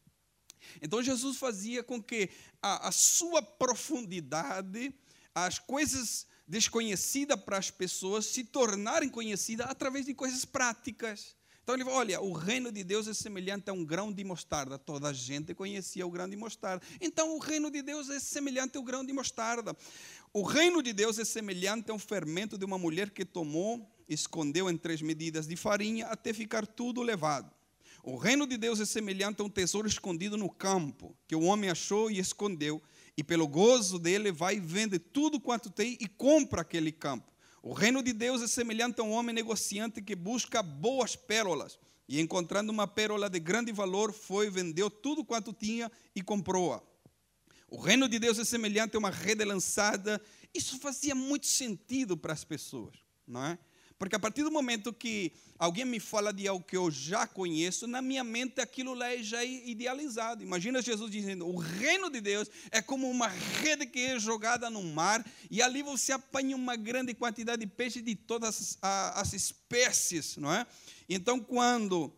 Então 0.80 1.02
Jesus 1.02 1.36
fazia 1.36 1.82
com 1.82 2.02
que 2.02 2.30
a, 2.62 2.88
a 2.88 2.92
sua 2.92 3.42
profundidade, 3.42 4.94
as 5.34 5.58
coisas 5.58 6.26
desconhecida 6.46 7.36
para 7.36 7.58
as 7.58 7.70
pessoas 7.70 8.26
se 8.26 8.44
tornarem 8.44 9.08
conhecidas 9.08 9.66
através 9.68 10.06
de 10.06 10.14
coisas 10.14 10.44
práticas. 10.44 11.34
Então 11.62 11.74
ele 11.74 11.84
fala, 11.84 11.96
olha, 11.96 12.20
o 12.20 12.34
reino 12.34 12.70
de 12.70 12.84
Deus 12.84 13.08
é 13.08 13.14
semelhante 13.14 13.70
a 13.70 13.72
um 13.72 13.82
grão 13.82 14.12
de 14.12 14.22
mostarda. 14.22 14.78
Toda 14.78 15.08
a 15.08 15.12
gente 15.14 15.54
conhecia 15.54 16.06
o 16.06 16.10
grão 16.10 16.28
de 16.28 16.36
mostarda. 16.36 16.84
Então 17.00 17.34
o 17.34 17.38
reino 17.38 17.70
de 17.70 17.80
Deus 17.80 18.10
é 18.10 18.20
semelhante 18.20 18.76
ao 18.76 18.82
grão 18.82 19.02
de 19.02 19.14
mostarda. 19.14 19.74
O 20.30 20.42
reino 20.42 20.82
de 20.82 20.92
Deus 20.92 21.18
é 21.18 21.24
semelhante 21.24 21.90
a 21.90 21.94
um 21.94 21.98
fermento 21.98 22.58
de 22.58 22.66
uma 22.66 22.76
mulher 22.76 23.08
que 23.08 23.24
tomou, 23.24 23.90
escondeu 24.06 24.68
em 24.68 24.76
três 24.76 25.00
medidas 25.00 25.46
de 25.46 25.56
farinha 25.56 26.06
até 26.08 26.34
ficar 26.34 26.66
tudo 26.66 27.00
levado. 27.00 27.50
O 28.02 28.18
reino 28.18 28.46
de 28.46 28.58
Deus 28.58 28.78
é 28.78 28.84
semelhante 28.84 29.40
a 29.40 29.44
um 29.44 29.48
tesouro 29.48 29.88
escondido 29.88 30.36
no 30.36 30.50
campo, 30.50 31.16
que 31.26 31.34
o 31.34 31.44
homem 31.44 31.70
achou 31.70 32.10
e 32.10 32.18
escondeu 32.18 32.82
e 33.16 33.22
pelo 33.22 33.46
gozo 33.46 33.98
dele 33.98 34.32
vai 34.32 34.56
e 34.56 34.60
vende 34.60 34.98
tudo 34.98 35.40
quanto 35.40 35.70
tem 35.70 35.96
e 36.00 36.08
compra 36.08 36.62
aquele 36.62 36.92
campo. 36.92 37.32
O 37.62 37.72
reino 37.72 38.02
de 38.02 38.12
Deus 38.12 38.42
é 38.42 38.46
semelhante 38.46 39.00
a 39.00 39.04
um 39.04 39.12
homem 39.12 39.34
negociante 39.34 40.02
que 40.02 40.14
busca 40.14 40.62
boas 40.62 41.16
pérolas 41.16 41.78
e 42.08 42.20
encontrando 42.20 42.70
uma 42.70 42.86
pérola 42.86 43.30
de 43.30 43.40
grande 43.40 43.72
valor, 43.72 44.12
foi, 44.12 44.50
vendeu 44.50 44.90
tudo 44.90 45.24
quanto 45.24 45.52
tinha 45.52 45.90
e 46.14 46.22
comprou-a. 46.22 46.82
O 47.68 47.80
reino 47.80 48.08
de 48.08 48.18
Deus 48.18 48.38
é 48.38 48.44
semelhante 48.44 48.94
a 48.96 48.98
uma 48.98 49.10
rede 49.10 49.44
lançada. 49.44 50.20
Isso 50.52 50.78
fazia 50.78 51.14
muito 51.14 51.46
sentido 51.46 52.16
para 52.16 52.32
as 52.32 52.44
pessoas, 52.44 52.94
não 53.26 53.44
é? 53.44 53.58
Porque 53.98 54.16
a 54.16 54.18
partir 54.18 54.42
do 54.42 54.50
momento 54.50 54.92
que 54.92 55.32
alguém 55.58 55.84
me 55.84 56.00
fala 56.00 56.32
de 56.32 56.48
algo 56.48 56.64
que 56.64 56.76
eu 56.76 56.90
já 56.90 57.26
conheço, 57.26 57.86
na 57.86 58.02
minha 58.02 58.24
mente 58.24 58.60
aquilo 58.60 58.92
lá 58.92 59.12
é 59.12 59.22
já 59.22 59.44
idealizado. 59.44 60.42
Imagina 60.42 60.82
Jesus 60.82 61.10
dizendo: 61.10 61.46
o 61.46 61.56
reino 61.56 62.10
de 62.10 62.20
Deus 62.20 62.50
é 62.70 62.82
como 62.82 63.08
uma 63.08 63.28
rede 63.28 63.86
que 63.86 64.00
é 64.00 64.18
jogada 64.18 64.68
no 64.68 64.82
mar 64.82 65.24
e 65.50 65.62
ali 65.62 65.82
você 65.82 66.12
apanha 66.12 66.56
uma 66.56 66.76
grande 66.76 67.14
quantidade 67.14 67.60
de 67.60 67.66
peixes 67.66 68.04
de 68.04 68.14
todas 68.14 68.78
as, 68.82 69.16
as 69.16 69.32
espécies, 69.32 70.36
não 70.36 70.52
é? 70.52 70.66
Então, 71.08 71.38
quando 71.38 72.12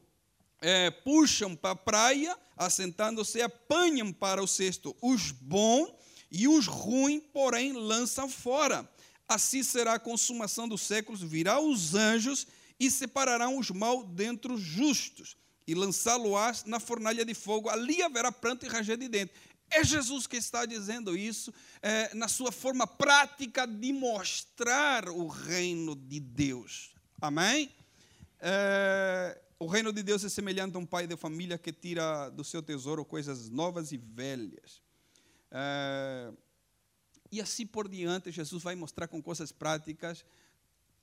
é, 0.61 0.90
puxam 0.90 1.54
para 1.54 1.73
a 1.73 1.76
praia, 1.76 2.37
assentando-se, 2.56 3.42
apanham 3.42 4.12
para 4.12 4.42
o 4.42 4.47
cesto 4.47 4.97
os 5.02 5.30
bons 5.30 5.92
e 6.30 6.49
os 6.49 6.66
ruins, 6.66 7.23
porém, 7.33 7.73
lançam 7.73 8.28
fora. 8.28 8.88
Assim 9.28 9.62
será 9.62 9.95
a 9.95 9.99
consumação 9.99 10.68
dos 10.68 10.83
séculos, 10.83 11.23
virá 11.23 11.61
os 11.61 11.95
anjos 11.95 12.47
e 12.78 12.90
separarão 12.90 13.59
os 13.59 13.71
mal 13.71 14.04
dentre 14.04 14.52
os 14.52 14.61
justos 14.61 15.37
e 15.66 15.75
lançá-lo-ás 15.75 16.64
na 16.64 16.78
fornalha 16.78 17.25
de 17.25 17.35
fogo. 17.35 17.68
Ali 17.68 18.02
haverá 18.02 18.30
pranto 18.30 18.64
e 18.64 18.68
ranger 18.68 18.97
de 18.97 19.09
dente. 19.09 19.33
É 19.68 19.83
Jesus 19.83 20.26
que 20.26 20.37
está 20.37 20.64
dizendo 20.64 21.16
isso 21.16 21.52
é, 21.83 22.14
na 22.14 22.28
sua 22.28 22.52
forma 22.52 22.87
prática 22.87 23.66
de 23.66 23.92
mostrar 23.92 25.09
o 25.09 25.26
reino 25.26 25.97
de 25.97 26.21
Deus. 26.21 26.95
Amém? 27.21 27.75
É, 28.38 29.40
o 29.59 29.66
reino 29.66 29.92
de 29.92 30.02
Deus 30.02 30.23
é 30.23 30.28
semelhante 30.28 30.76
a 30.76 30.78
um 30.78 30.87
pai 30.87 31.06
de 31.06 31.16
família 31.16 31.59
que 31.59 31.73
tira 31.73 32.28
do 32.28 32.45
seu 32.45 32.62
tesouro 32.62 33.04
coisas 33.04 33.50
novas 33.50 33.90
e 33.90 33.97
velhas. 33.97 34.80
É, 35.50 36.33
e 37.37 37.40
assim 37.40 37.66
por 37.66 37.87
diante, 37.87 38.33
Jesus 38.33 38.62
vai 38.62 38.75
mostrar 38.75 39.09
com 39.09 39.21
coisas 39.23 39.52
práticas 39.52 40.25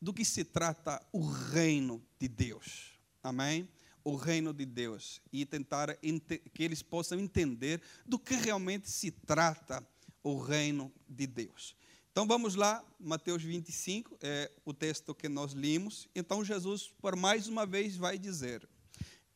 do 0.02 0.12
que 0.12 0.25
se 0.25 0.44
trata 0.44 1.00
o 1.12 1.22
reino 1.22 2.04
de 2.20 2.28
Deus. 2.28 2.98
Amém? 3.22 3.70
O 4.04 4.16
reino 4.16 4.52
de 4.52 4.66
Deus. 4.66 5.22
E 5.32 5.46
tentar 5.46 5.96
que 5.96 6.63
eles 6.63 6.82
possam 6.82 7.20
entender 7.20 7.80
do 8.04 8.18
que 8.18 8.34
realmente 8.34 8.90
se 8.90 9.12
trata 9.12 9.88
o 10.24 10.40
reino 10.40 10.92
de 11.08 11.28
Deus. 11.28 11.75
Então 12.12 12.25
vamos 12.25 12.56
lá, 12.56 12.84
Mateus 13.00 13.44
25, 13.44 14.18
é 14.20 14.52
o 14.66 14.74
texto 14.74 15.13
que 15.13 15.30
nós 15.30 15.54
limos. 15.54 16.08
Então 16.16 16.44
Jesus, 16.44 16.92
por 17.00 17.16
mais 17.16 17.48
uma 17.48 17.63
vez, 17.63 17.96
vai 17.96 18.18
dizer: 18.18 18.68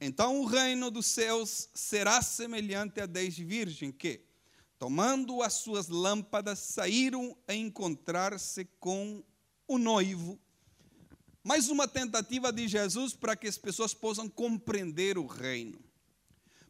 Então 0.01 0.42
o 0.42 0.46
reino 0.46 0.89
dos 0.89 1.06
céus 1.06 1.70
será 1.75 2.24
semelhante 2.24 3.00
a 3.00 3.06
dez 3.06 3.38
virgens 3.38 3.94
que, 3.96 4.26
tomando 4.79 5.41
as 5.41 5.53
suas 5.53 5.88
lâmpadas, 5.88 6.60
saíram 6.60 7.38
a 7.48 7.53
encontrar-se 7.53 8.65
com 8.79 9.24
o 9.67 9.77
noivo. 9.77 10.39
Mais 11.43 11.69
uma 11.69 11.88
tentativa 11.88 12.51
de 12.51 12.67
Jesus 12.67 13.13
para 13.13 13.36
que 13.36 13.48
as 13.48 13.57
pessoas 13.57 13.93
possam 13.93 14.29
compreender 14.29 15.17
o 15.17 15.25
reino. 15.25 15.79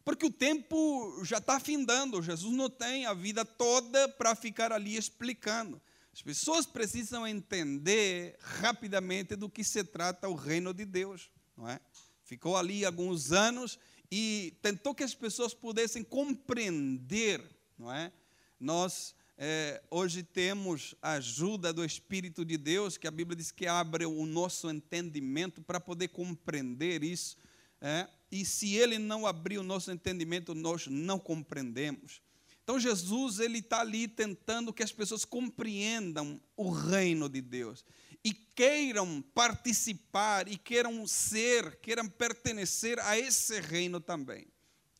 Porque 0.06 0.26
o 0.26 0.32
tempo 0.32 1.22
já 1.26 1.38
está 1.38 1.60
findando, 1.60 2.22
Jesus 2.22 2.56
não 2.56 2.70
tem 2.70 3.06
a 3.06 3.14
vida 3.14 3.44
toda 3.44 4.08
para 4.08 4.36
ficar 4.36 4.72
ali 4.72 4.96
explicando. 4.96 5.82
As 6.14 6.22
pessoas 6.22 6.66
precisam 6.66 7.28
entender 7.28 8.38
rapidamente 8.40 9.36
do 9.36 9.50
que 9.50 9.64
se 9.64 9.84
trata 9.84 10.30
o 10.30 10.34
reino 10.34 10.74
de 10.74 10.86
Deus, 10.86 11.30
não 11.58 11.70
é? 11.70 11.80
Ficou 12.24 12.56
ali 12.56 12.86
alguns 12.86 13.32
anos 13.32 13.78
e 14.10 14.58
tentou 14.62 14.96
que 14.96 15.04
as 15.04 15.14
pessoas 15.14 15.54
pudessem 15.54 16.04
compreender 16.04 17.57
não 17.78 17.92
é? 17.92 18.12
Nós 18.60 19.16
é, 19.38 19.84
hoje 19.92 20.24
temos 20.24 20.96
a 21.02 21.14
ajuda 21.14 21.72
do 21.72 21.86
Espírito 21.86 22.44
de 22.44 22.58
Deus, 22.58 22.98
que 22.98 23.08
a 23.08 23.12
Bíblia 23.12 23.36
diz 23.36 23.52
que 23.52 23.68
abre 23.68 24.06
o 24.06 24.26
nosso 24.26 24.70
entendimento 24.70 25.62
para 25.62 25.80
poder 25.80 26.08
compreender 26.08 27.04
isso. 27.04 27.38
É? 27.80 28.08
E 28.32 28.44
se 28.44 28.74
Ele 28.76 28.98
não 28.98 29.28
abrir 29.28 29.60
o 29.60 29.64
nosso 29.64 29.92
entendimento, 29.92 30.56
nós 30.56 30.88
não 30.88 31.20
compreendemos. 31.20 32.22
Então 32.68 32.78
Jesus 32.78 33.40
ele 33.40 33.60
está 33.60 33.80
ali 33.80 34.10
tentando 34.10 34.74
que 34.74 34.84
as 34.84 34.92
pessoas 34.92 35.24
compreendam 35.24 36.38
o 36.58 36.70
reino 36.70 37.30
de 37.30 37.40
Deus 37.40 37.86
e 38.22 38.34
queiram 38.34 39.22
participar 39.34 40.50
e 40.50 40.58
queiram 40.58 41.08
ser, 41.08 41.78
queiram 41.78 42.10
pertencer 42.10 43.00
a 43.00 43.18
esse 43.18 43.62
reino 43.62 44.02
também. 44.02 44.48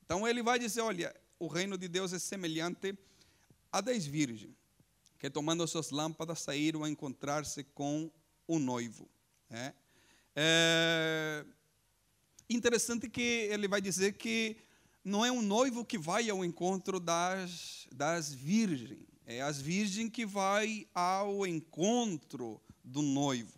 Então 0.06 0.26
ele 0.26 0.42
vai 0.42 0.58
dizer, 0.58 0.80
olha, 0.80 1.14
o 1.40 1.48
reino 1.48 1.78
de 1.78 1.88
Deus 1.88 2.14
é 2.14 2.20
semelhante 2.20 2.98
a 3.72 3.82
dez 3.82 4.06
virgens, 4.06 4.56
que 5.20 5.30
tomando 5.30 5.68
suas 5.68 5.92
lâmpadas 5.92 6.42
saíram 6.42 6.84
a 6.84 6.90
encontrar-se 6.90 7.64
com 7.64 8.12
o 8.48 8.60
noivo. 8.60 9.10
É? 9.50 9.74
É, 10.36 11.46
Interessante 12.50 13.10
que 13.10 13.22
ele 13.22 13.68
vai 13.68 13.82
dizer 13.82 14.14
que 14.14 14.56
não 15.04 15.26
é 15.26 15.32
um 15.32 15.42
noivo 15.42 15.84
que 15.84 15.98
vai 15.98 16.30
ao 16.30 16.46
encontro 16.46 16.98
das, 16.98 17.88
das 17.92 18.34
virgens, 18.34 19.06
é 19.26 19.42
as 19.42 19.60
virgens 19.60 20.10
que 20.12 20.26
vai 20.26 20.88
ao 20.94 21.46
encontro 21.46 22.62
do 22.82 23.02
noivo. 23.02 23.52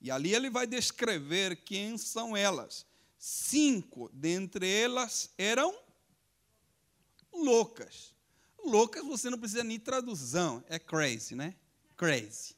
E 0.00 0.10
ali 0.10 0.34
ele 0.34 0.50
vai 0.50 0.66
descrever 0.66 1.54
quem 1.64 1.96
são 1.96 2.36
elas. 2.36 2.84
Cinco 3.16 4.10
dentre 4.12 4.68
elas 4.68 5.30
eram 5.38 5.72
loucas. 7.32 8.12
Loucas 8.64 9.04
você 9.04 9.28
não 9.28 9.38
precisa 9.38 9.64
nem 9.64 9.78
tradução, 9.78 10.62
é 10.68 10.78
crazy, 10.78 11.34
né? 11.34 11.54
Crazy. 11.96 12.54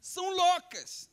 São 0.00 0.30
loucas. 0.30 1.08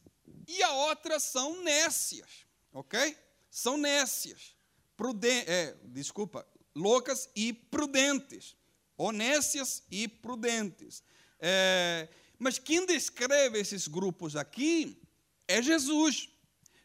E 0.48 0.64
a 0.64 0.72
outra 0.74 1.20
são 1.20 1.62
nécias, 1.64 2.46
ok? 2.74 3.18
São 3.50 3.78
nécias. 3.78 4.56
Pruden 4.96 5.44
é, 5.48 5.76
desculpa, 5.86 6.48
loucas 6.76 7.30
e 7.36 7.52
prudentes. 7.54 8.56
Honestas 8.98 9.84
e 9.90 10.08
prudentes. 10.08 11.04
É, 11.40 12.08
mas 12.38 12.60
quem 12.60 12.86
descreve 12.86 13.60
esses 13.60 13.88
grupos 13.88 14.36
aqui 14.36 15.02
é 15.48 15.62
Jesus. 15.62 16.30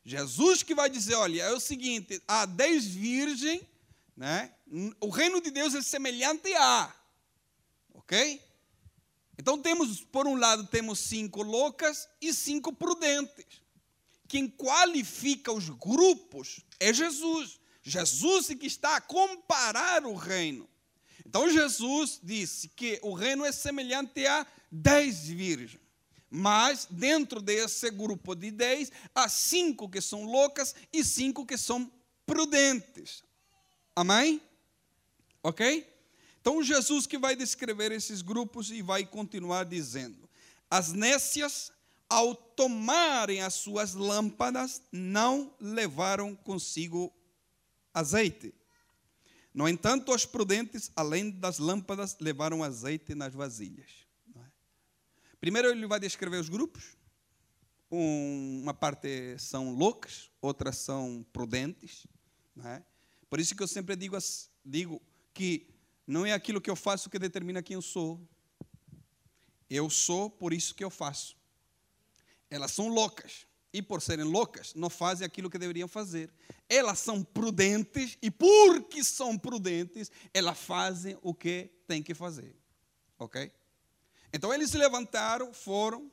Jesus 0.04 0.62
que 0.62 0.74
vai 0.74 0.88
dizer, 0.88 1.14
olha, 1.14 1.42
é 1.42 1.52
o 1.52 1.60
seguinte, 1.60 2.22
há 2.26 2.46
dez 2.46 2.86
virgens, 2.86 3.62
né? 4.16 4.54
O 5.00 5.08
reino 5.08 5.40
de 5.40 5.50
Deus 5.50 5.74
é 5.74 5.82
semelhante 5.82 6.52
a, 6.54 6.94
ok? 7.94 8.42
Então 9.38 9.60
temos, 9.60 10.00
por 10.00 10.26
um 10.26 10.34
lado, 10.34 10.66
temos 10.66 10.98
cinco 10.98 11.42
loucas 11.42 12.08
e 12.20 12.32
cinco 12.32 12.72
prudentes. 12.72 13.62
Quem 14.26 14.48
qualifica 14.48 15.52
os 15.52 15.68
grupos 15.68 16.60
é 16.80 16.92
Jesus. 16.92 17.60
Jesus 17.82 18.48
que 18.48 18.66
está 18.66 18.96
a 18.96 19.00
comparar 19.00 20.04
o 20.04 20.14
reino. 20.14 20.68
Então 21.24 21.50
Jesus 21.50 22.18
disse 22.22 22.68
que 22.68 22.98
o 23.02 23.12
reino 23.12 23.44
é 23.44 23.52
semelhante 23.52 24.26
a 24.26 24.46
dez 24.70 25.28
virgens. 25.28 25.80
Mas 26.28 26.86
dentro 26.90 27.40
desse 27.40 27.88
grupo 27.90 28.34
de 28.34 28.50
dez, 28.50 28.90
há 29.14 29.28
cinco 29.28 29.88
que 29.88 30.00
são 30.00 30.24
loucas 30.24 30.74
e 30.92 31.04
cinco 31.04 31.46
que 31.46 31.56
são 31.56 31.90
prudentes. 32.24 33.22
Amém? 33.94 34.42
Ok? 35.46 35.88
Então 36.40 36.60
Jesus 36.60 37.06
que 37.06 37.16
vai 37.16 37.36
descrever 37.36 37.92
esses 37.92 38.20
grupos 38.20 38.68
e 38.72 38.82
vai 38.82 39.06
continuar 39.06 39.64
dizendo: 39.64 40.28
as 40.68 40.92
nécias, 40.92 41.70
ao 42.08 42.34
tomarem 42.34 43.42
as 43.42 43.54
suas 43.54 43.94
lâmpadas, 43.94 44.82
não 44.90 45.54
levaram 45.60 46.34
consigo 46.34 47.14
azeite. 47.94 48.52
No 49.54 49.68
entanto, 49.68 50.12
os 50.12 50.26
prudentes, 50.26 50.90
além 50.96 51.30
das 51.30 51.60
lâmpadas, 51.60 52.16
levaram 52.18 52.64
azeite 52.64 53.14
nas 53.14 53.32
vasilhas. 53.32 54.04
É? 54.34 54.40
Primeiro, 55.40 55.68
ele 55.68 55.86
vai 55.86 56.00
descrever 56.00 56.38
os 56.38 56.48
grupos. 56.48 56.96
uma 57.88 58.74
parte 58.74 59.38
são 59.38 59.72
loucas, 59.72 60.28
outras 60.40 60.76
são 60.78 61.24
prudentes. 61.32 62.04
É? 62.64 62.82
Por 63.30 63.38
isso 63.38 63.54
que 63.54 63.62
eu 63.62 63.68
sempre 63.68 63.94
digo, 63.94 64.18
digo 64.64 65.00
que 65.36 65.68
não 66.06 66.24
é 66.24 66.32
aquilo 66.32 66.62
que 66.62 66.70
eu 66.70 66.74
faço 66.74 67.10
que 67.10 67.18
determina 67.18 67.62
quem 67.62 67.74
eu 67.74 67.82
sou. 67.82 68.18
Eu 69.68 69.90
sou 69.90 70.30
por 70.30 70.54
isso 70.54 70.74
que 70.74 70.82
eu 70.82 70.88
faço. 70.88 71.36
Elas 72.48 72.70
são 72.70 72.88
loucas 72.88 73.46
e 73.70 73.82
por 73.82 74.00
serem 74.00 74.24
loucas, 74.24 74.72
não 74.74 74.88
fazem 74.88 75.26
aquilo 75.26 75.50
que 75.50 75.58
deveriam 75.58 75.86
fazer. 75.86 76.32
Elas 76.66 77.00
são 77.00 77.22
prudentes 77.22 78.16
e 78.22 78.30
porque 78.30 79.04
são 79.04 79.36
prudentes, 79.36 80.10
elas 80.32 80.58
fazem 80.58 81.18
o 81.20 81.34
que 81.34 81.70
têm 81.86 82.02
que 82.02 82.14
fazer. 82.14 82.56
Ok? 83.18 83.52
Então 84.32 84.54
eles 84.54 84.70
se 84.70 84.78
levantaram, 84.78 85.52
foram, 85.52 86.10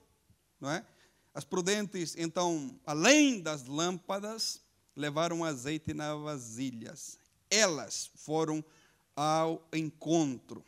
não 0.59 0.69
é? 0.69 0.85
As 1.33 1.45
prudentes, 1.45 2.13
então, 2.17 2.77
além 2.85 3.39
das 3.39 3.65
lâmpadas, 3.65 4.61
levaram 4.93 5.45
azeite 5.45 5.93
nas 5.93 6.19
vasilhas. 6.19 7.17
Elas 7.49 8.11
foram 8.15 8.63
ao 9.15 9.67
encontro 9.73 10.63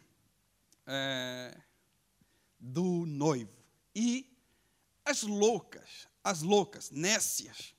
é, 0.86 1.58
do 2.60 3.06
noivo. 3.06 3.54
E 3.96 4.30
as 5.04 5.24
loucas, 5.24 6.08
as 6.24 6.42
loucas, 6.42 6.92
nécias, 6.92 7.74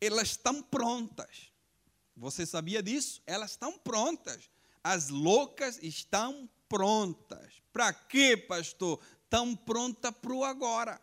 elas 0.00 0.30
estão 0.30 0.62
prontas. 0.62 1.52
Você 2.16 2.44
sabia 2.44 2.82
disso? 2.82 3.22
Elas 3.26 3.52
estão 3.52 3.78
prontas. 3.78 4.50
As 4.82 5.08
loucas 5.08 5.78
estão 5.82 6.48
prontas. 6.68 7.62
Para 7.72 7.92
quê, 7.92 8.36
pastor? 8.36 9.00
Estão 9.24 9.54
prontas 9.54 10.12
para 10.20 10.32
o 10.32 10.44
agora. 10.44 11.00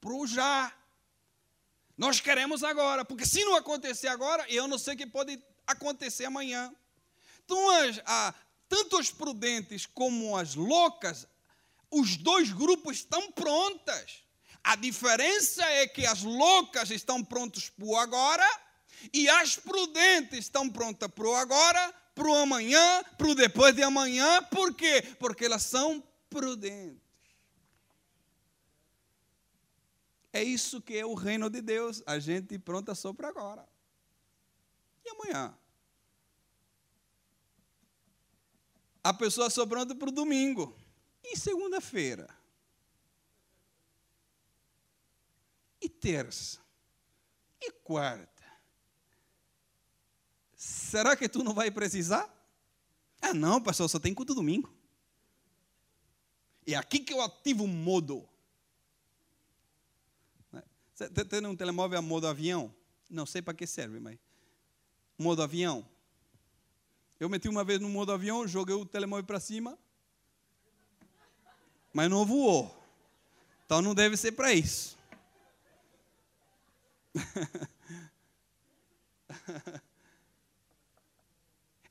Para 0.00 0.12
o 0.12 0.26
já. 0.26 0.72
Nós 1.96 2.20
queremos 2.20 2.62
agora, 2.62 3.04
porque 3.04 3.24
se 3.24 3.42
não 3.44 3.56
acontecer 3.56 4.08
agora, 4.08 4.44
eu 4.50 4.68
não 4.68 4.78
sei 4.78 4.94
o 4.94 4.96
que 4.98 5.06
pode 5.06 5.42
acontecer 5.66 6.26
amanhã. 6.26 6.74
Então, 7.46 8.34
tanto 8.68 8.98
as 8.98 9.10
prudentes 9.10 9.86
como 9.86 10.36
as 10.36 10.56
loucas, 10.56 11.28
os 11.90 12.16
dois 12.16 12.52
grupos 12.52 12.98
estão 12.98 13.30
prontas. 13.30 14.24
A 14.64 14.74
diferença 14.74 15.64
é 15.64 15.86
que 15.86 16.04
as 16.04 16.24
loucas 16.24 16.90
estão 16.90 17.22
prontas 17.22 17.70
para 17.70 17.86
o 17.86 17.96
agora 17.96 18.60
e 19.12 19.28
as 19.28 19.56
prudentes 19.56 20.40
estão 20.40 20.68
prontas 20.68 21.08
para 21.08 21.28
o 21.28 21.34
agora, 21.36 21.94
para 22.14 22.28
o 22.28 22.34
amanhã, 22.34 23.04
para 23.16 23.28
o 23.28 23.34
depois 23.34 23.74
de 23.76 23.84
amanhã. 23.84 24.42
Por 24.50 24.74
quê? 24.74 25.02
Porque 25.20 25.44
elas 25.44 25.62
são 25.62 26.02
prudentes. 26.28 27.00
É 30.32 30.42
isso 30.42 30.82
que 30.82 30.98
é 30.98 31.06
o 31.06 31.14
reino 31.14 31.48
de 31.48 31.62
Deus. 31.62 32.02
A 32.04 32.18
gente 32.18 32.58
pronta 32.58 32.94
só 32.94 33.12
para 33.12 33.28
agora. 33.28 33.66
E 35.04 35.10
amanhã? 35.10 35.56
A 39.08 39.14
pessoa 39.14 39.48
pronta 39.66 39.94
para 39.94 40.08
o 40.08 40.12
domingo. 40.12 40.76
E 41.22 41.36
segunda-feira? 41.36 42.28
e 45.86 45.88
terça 45.88 46.58
e 47.60 47.70
quarta. 47.70 48.42
Será 50.54 51.16
que 51.16 51.28
tu 51.28 51.44
não 51.44 51.54
vai 51.54 51.70
precisar? 51.70 52.32
Ah, 53.20 53.32
não, 53.32 53.62
pastor, 53.62 53.88
só 53.88 53.98
tem 53.98 54.12
culto 54.12 54.34
domingo. 54.34 54.72
É 56.66 56.74
aqui 56.74 56.98
que 56.98 57.12
eu 57.12 57.22
ativo 57.22 57.64
o 57.64 57.68
modo. 57.68 58.28
Você 60.92 61.08
tem 61.08 61.46
um 61.46 61.54
telemóvel 61.54 61.98
a 61.98 62.02
modo 62.02 62.26
avião? 62.26 62.74
Não 63.08 63.26
sei 63.26 63.40
para 63.40 63.54
que 63.54 63.66
serve, 63.66 64.00
mas. 64.00 64.18
Modo 65.16 65.42
avião. 65.42 65.86
Eu 67.18 67.28
meti 67.28 67.48
uma 67.48 67.64
vez 67.64 67.80
no 67.80 67.88
modo 67.88 68.12
avião, 68.12 68.46
joguei 68.46 68.74
o 68.74 68.84
telemóvel 68.84 69.24
para 69.24 69.40
cima, 69.40 69.78
mas 71.92 72.10
não 72.10 72.26
voou. 72.26 72.84
Então 73.64 73.80
não 73.80 73.94
deve 73.94 74.16
ser 74.16 74.32
para 74.32 74.52
isso. 74.52 74.96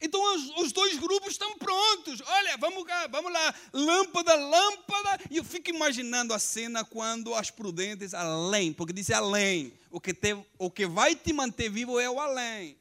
Então 0.05 0.21
os, 0.57 0.71
dois 0.71 0.99
grupos 0.99 1.31
estão 1.31 1.57
prontos. 1.57 2.21
Olha, 2.21 2.57
vamos, 2.57 2.85
vamos 3.09 3.33
lá, 3.33 3.55
lâmpada, 3.73 4.35
lâmpada. 4.35 5.19
E 5.31 5.37
eu 5.37 5.43
fico 5.43 5.71
imaginando 5.71 6.31
a 6.31 6.37
cena 6.37 6.85
quando 6.85 7.33
as 7.33 7.49
prudentes, 7.49 8.13
além, 8.13 8.71
porque 8.71 8.93
diz 8.93 9.09
além. 9.09 9.73
O 9.89 9.99
que, 9.99 10.13
te, 10.13 10.37
o 10.59 10.69
que 10.69 10.85
vai 10.85 11.15
te 11.15 11.33
manter 11.33 11.69
vivo 11.69 11.99
é 11.99 12.07
o 12.07 12.19
além. 12.19 12.77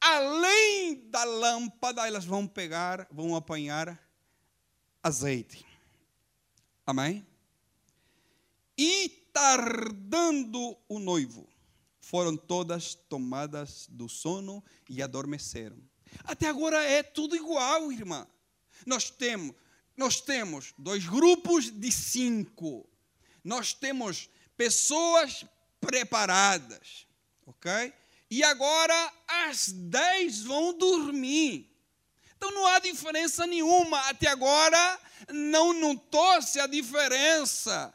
Além 0.00 1.08
da 1.10 1.24
lâmpada, 1.24 2.06
elas 2.06 2.24
vão 2.24 2.46
pegar, 2.46 3.06
vão 3.10 3.34
apanhar 3.34 3.98
azeite. 5.02 5.66
Amém? 6.86 7.26
E 8.76 9.08
tardando 9.32 10.76
o 10.88 10.98
noivo, 10.98 11.48
foram 12.00 12.36
todas 12.36 12.94
tomadas 12.94 13.86
do 13.90 14.08
sono 14.08 14.64
e 14.88 15.02
adormeceram. 15.02 15.76
Até 16.24 16.48
agora 16.48 16.82
é 16.82 17.02
tudo 17.02 17.36
igual, 17.36 17.92
irmã. 17.92 18.26
Nós 18.86 19.10
temos, 19.10 19.54
nós 19.96 20.20
temos 20.20 20.72
dois 20.78 21.06
grupos 21.06 21.70
de 21.70 21.90
cinco. 21.90 22.88
Nós 23.42 23.72
temos 23.72 24.30
pessoas 24.56 25.44
preparadas, 25.80 27.06
ok? 27.46 27.92
E 28.30 28.44
agora 28.44 29.12
as 29.26 29.68
dez 29.68 30.42
vão 30.42 30.76
dormir. 30.76 31.70
Então 32.36 32.50
não 32.52 32.66
há 32.66 32.78
diferença 32.78 33.46
nenhuma. 33.46 33.98
Até 34.08 34.28
agora 34.28 35.00
não 35.32 35.72
notou-se 35.72 36.60
a 36.60 36.66
diferença. 36.66 37.92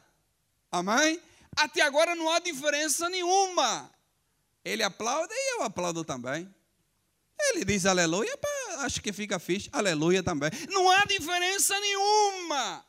Amém? 0.70 1.20
até 1.56 1.82
agora 1.82 2.14
não 2.14 2.30
há 2.30 2.38
diferença 2.38 3.08
nenhuma. 3.08 3.90
Ele 4.64 4.82
aplaude 4.82 5.32
e 5.32 5.54
eu 5.56 5.62
aplaudo 5.62 6.04
também. 6.04 6.52
Ele 7.38 7.64
diz 7.64 7.84
aleluia, 7.84 8.32
acho 8.78 9.00
que 9.02 9.12
fica 9.12 9.38
fixe, 9.38 9.68
aleluia 9.72 10.22
também. 10.22 10.50
Não 10.70 10.90
há 10.90 11.04
diferença 11.04 11.78
nenhuma. 11.80 12.84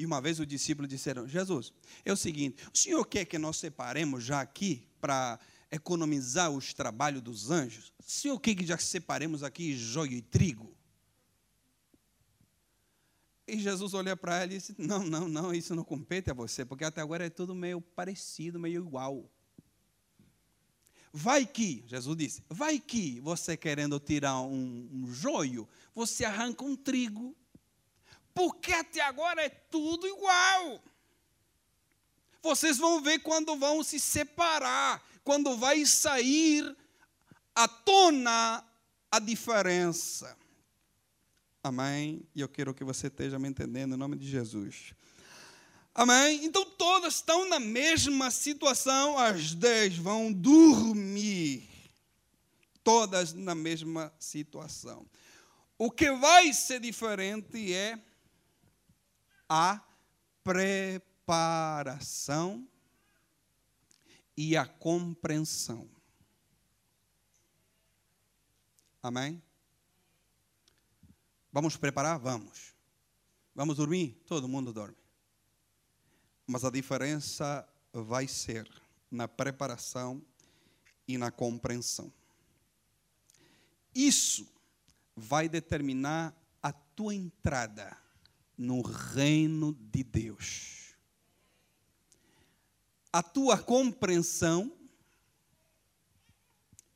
E 0.00 0.06
uma 0.06 0.18
vez 0.18 0.40
os 0.40 0.46
discípulos 0.46 0.88
disseram: 0.88 1.28
Jesus, 1.28 1.74
é 2.06 2.10
o 2.10 2.16
seguinte, 2.16 2.56
o 2.72 2.78
senhor 2.78 3.04
quer 3.04 3.26
que 3.26 3.38
nós 3.38 3.58
separemos 3.58 4.24
já 4.24 4.40
aqui 4.40 4.88
para 4.98 5.38
economizar 5.70 6.50
os 6.50 6.72
trabalhos 6.72 7.20
dos 7.20 7.50
anjos? 7.50 7.92
O 7.98 8.10
senhor 8.10 8.40
quer 8.40 8.54
que 8.54 8.64
já 8.64 8.78
separemos 8.78 9.42
aqui 9.42 9.76
joio 9.76 10.12
e 10.12 10.22
trigo? 10.22 10.74
E 13.46 13.58
Jesus 13.58 13.92
olhou 13.92 14.16
para 14.16 14.42
ele 14.42 14.54
e 14.54 14.58
disse: 14.58 14.74
Não, 14.78 15.04
não, 15.04 15.28
não, 15.28 15.52
isso 15.52 15.74
não 15.74 15.84
compete 15.84 16.30
a 16.30 16.34
você, 16.34 16.64
porque 16.64 16.82
até 16.82 17.02
agora 17.02 17.26
é 17.26 17.28
tudo 17.28 17.54
meio 17.54 17.82
parecido, 17.82 18.58
meio 18.58 18.82
igual. 18.82 19.30
Vai 21.12 21.44
que, 21.44 21.84
Jesus 21.86 22.16
disse, 22.16 22.44
vai 22.48 22.78
que 22.78 23.20
você 23.20 23.56
querendo 23.56 23.98
tirar 23.98 24.40
um, 24.40 24.88
um 24.92 25.12
joio, 25.12 25.68
você 25.92 26.24
arranca 26.24 26.64
um 26.64 26.74
trigo. 26.76 27.36
Porque 28.40 28.72
até 28.72 29.02
agora 29.02 29.44
é 29.44 29.50
tudo 29.50 30.06
igual. 30.06 30.82
Vocês 32.42 32.78
vão 32.78 33.02
ver 33.02 33.18
quando 33.18 33.54
vão 33.54 33.82
se 33.82 34.00
separar, 34.00 35.06
quando 35.22 35.58
vai 35.58 35.84
sair 35.84 36.74
à 37.54 37.68
tona 37.68 38.64
a 39.10 39.18
diferença. 39.18 40.34
Amém? 41.62 42.26
E 42.34 42.40
eu 42.40 42.48
quero 42.48 42.72
que 42.72 42.82
você 42.82 43.08
esteja 43.08 43.38
me 43.38 43.46
entendendo 43.46 43.94
em 43.94 43.98
nome 43.98 44.16
de 44.16 44.26
Jesus. 44.26 44.94
Amém? 45.94 46.42
Então 46.42 46.64
todas 46.64 47.16
estão 47.16 47.46
na 47.46 47.60
mesma 47.60 48.30
situação, 48.30 49.18
as 49.18 49.54
dez 49.54 49.98
vão 49.98 50.32
dormir. 50.32 51.68
Todas 52.82 53.34
na 53.34 53.54
mesma 53.54 54.10
situação. 54.18 55.06
O 55.76 55.90
que 55.90 56.10
vai 56.12 56.54
ser 56.54 56.80
diferente 56.80 57.74
é 57.74 57.98
a 59.52 59.84
preparação 60.44 61.28
e 64.36 64.56
a 64.56 64.64
compreensão. 64.64 65.90
Amém? 69.02 69.42
Vamos 71.52 71.76
preparar? 71.76 72.16
Vamos. 72.20 72.72
Vamos 73.52 73.78
dormir? 73.78 74.22
Todo 74.24 74.46
mundo 74.46 74.72
dorme. 74.72 74.96
Mas 76.46 76.64
a 76.64 76.70
diferença 76.70 77.68
vai 77.92 78.28
ser 78.28 78.70
na 79.10 79.26
preparação 79.26 80.24
e 81.08 81.18
na 81.18 81.32
compreensão. 81.32 82.12
Isso 83.92 84.48
vai 85.16 85.48
determinar 85.48 86.32
a 86.62 86.72
tua 86.72 87.12
entrada 87.12 87.98
no 88.60 88.82
reino 88.82 89.72
de 89.90 90.04
Deus. 90.04 90.94
A 93.10 93.22
tua 93.22 93.56
compreensão 93.56 94.70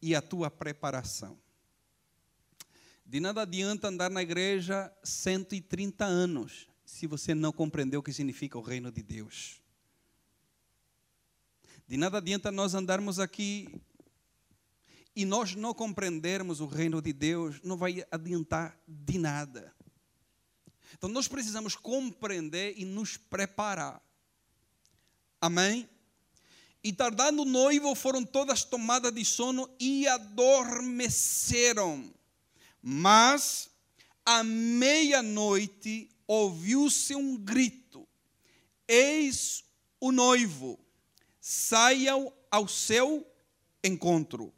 e 0.00 0.14
a 0.14 0.20
tua 0.20 0.50
preparação. 0.50 1.38
De 3.07 3.18
nada 3.18 3.40
adianta 3.40 3.88
andar 3.88 4.11
na 4.11 4.22
igreja 4.22 4.92
130 5.03 6.05
anos 6.05 6.68
se 6.85 7.07
você 7.07 7.35
não 7.35 7.50
compreendeu 7.50 8.00
o 8.00 8.03
que 8.03 8.12
significa 8.12 8.59
o 8.59 8.62
reino 8.62 8.92
de 8.92 9.03
Deus. 9.03 9.62
De 11.88 11.96
nada 11.96 12.18
adianta 12.18 12.53
nós 12.53 12.74
andarmos 12.74 13.18
aqui 13.18 13.81
e 15.16 15.24
nós 15.24 15.55
não 15.55 15.72
compreendermos 15.72 16.61
o 16.61 16.66
reino 16.66 17.00
de 17.00 17.14
Deus, 17.14 17.59
não 17.62 17.79
vai 17.79 18.05
adiantar 18.11 18.79
de 18.87 19.16
nada. 19.16 19.73
Então 20.94 21.11
nós 21.11 21.28
precisamos 21.28 21.76
compreender 21.76 22.74
e 22.76 22.85
nos 22.85 23.16
preparar. 23.16 24.02
Amém? 25.40 25.88
E 26.83 26.92
tardando 26.92 27.42
o 27.42 27.46
noivo, 27.46 27.94
foram 27.94 28.24
todas 28.24 28.64
tomadas 28.64 29.12
de 29.12 29.24
sono 29.24 29.68
e 29.80 30.07
adormeceram. 30.07 32.12
Mas, 32.83 33.70
à 34.24 34.44
meia-noite, 34.44 36.11
ouviu-se 36.26 37.14
um 37.14 37.37
grito: 37.37 38.07
Eis 38.87 39.64
o 39.98 40.12
noivo, 40.12 40.78
saiam 41.40 42.33
ao 42.50 42.68
seu 42.68 43.26
encontro. 43.83 44.52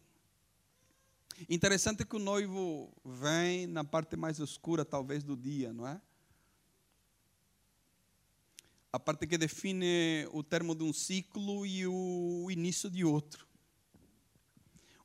Interessante 1.49 2.05
que 2.05 2.17
o 2.17 2.21
noivo 2.21 2.93
vem 3.05 3.67
na 3.67 3.85
parte 3.85 4.17
mais 4.17 4.39
escura, 4.39 4.85
talvez, 4.85 5.23
do 5.23 5.37
dia, 5.37 5.73
não 5.73 5.87
é? 5.87 6.01
A 8.97 8.99
parte 8.99 9.27
que 9.27 9.37
define 9.37 10.27
o 10.33 10.43
termo 10.43 10.75
de 10.75 10.83
um 10.83 10.91
ciclo 10.91 11.67
e 11.67 11.87
o 11.87 12.51
início 12.51 12.89
de 12.89 13.05
outro. 13.05 13.47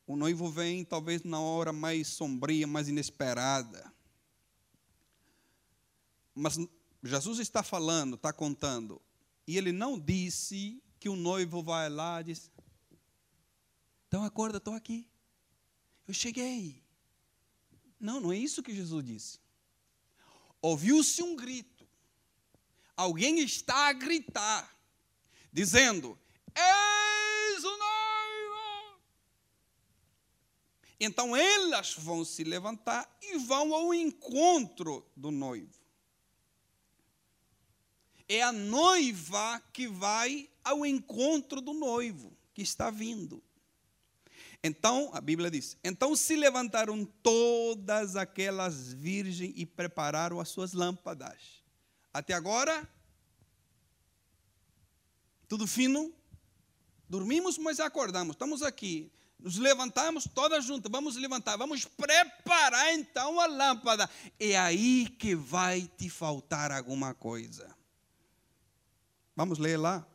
O 0.08 0.16
noivo 0.16 0.50
vem 0.50 0.86
talvez 0.86 1.24
na 1.24 1.42
hora 1.42 1.74
mais 1.74 2.08
sombria, 2.08 2.66
mais 2.66 2.88
inesperada. 2.88 3.94
Mas 6.34 6.58
Jesus 7.04 7.40
está 7.40 7.62
falando, 7.62 8.16
está 8.16 8.32
contando, 8.32 9.02
e 9.46 9.58
ele 9.58 9.74
não 9.74 10.00
disse 10.00 10.82
que 10.98 11.10
o 11.10 11.18
noivo 11.18 11.62
vai 11.62 11.90
lá 11.90 12.22
e 12.22 12.24
diz: 12.24 12.50
Então 14.08 14.24
acorda, 14.24 14.58
estou 14.58 14.74
aqui. 14.74 15.06
Eu 16.08 16.14
cheguei. 16.14 16.82
Não, 18.00 18.22
não 18.22 18.32
é 18.32 18.38
isso 18.38 18.64
que 18.64 18.74
Jesus 18.74 19.04
disse. 19.04 19.40
Ouviu-se 20.62 21.22
um 21.22 21.36
grito. 21.36 21.71
Alguém 23.02 23.40
está 23.40 23.88
a 23.88 23.94
gritar, 23.94 24.76
dizendo: 25.52 26.20
Eis 26.56 27.64
o 27.64 27.78
noivo 27.78 27.92
então 31.04 31.36
elas 31.36 31.96
vão 31.96 32.24
se 32.24 32.44
levantar 32.44 33.12
e 33.24 33.40
vão 33.40 33.74
ao 33.74 33.92
encontro 33.92 35.04
do 35.16 35.32
noivo. 35.32 35.82
É 38.30 38.44
a 38.44 38.52
noiva 38.52 39.60
que 39.74 39.88
vai 39.88 40.48
ao 40.64 40.86
encontro 40.86 41.60
do 41.60 41.74
noivo 41.74 42.38
que 42.54 42.62
está 42.62 42.92
vindo. 42.92 43.42
Então, 44.64 45.10
a 45.12 45.20
Bíblia 45.20 45.50
diz: 45.50 45.76
então 45.84 46.16
se 46.16 46.36
levantaram 46.36 47.04
todas 47.24 48.16
aquelas 48.16 48.94
virgens 48.94 49.54
e 49.56 49.66
prepararam 49.66 50.40
as 50.40 50.50
suas 50.50 50.72
lâmpadas. 50.72 51.61
Até 52.14 52.34
agora, 52.34 52.88
tudo 55.48 55.66
fino. 55.68 56.14
Dormimos, 57.10 57.58
mas 57.58 57.80
acordamos. 57.80 58.36
Estamos 58.36 58.62
aqui 58.62 59.12
nos 59.42 59.58
levantamos 59.58 60.26
todas 60.26 60.64
juntas, 60.66 60.92
vamos 60.92 61.16
levantar, 61.16 61.58
vamos 61.58 61.84
preparar 61.84 62.94
então 62.94 63.40
a 63.40 63.48
lâmpada. 63.48 64.10
É 64.40 64.58
aí 64.58 65.08
que 65.08 65.36
vai 65.36 65.90
te 65.98 66.10
faltar 66.10 66.72
alguma 66.72 67.14
coisa. 67.14 67.76
Vamos 69.36 69.58
ler 69.58 69.78
lá. 69.78 70.08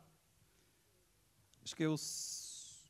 Acho 1.63 1.75
que 1.75 1.85
os. 1.85 2.87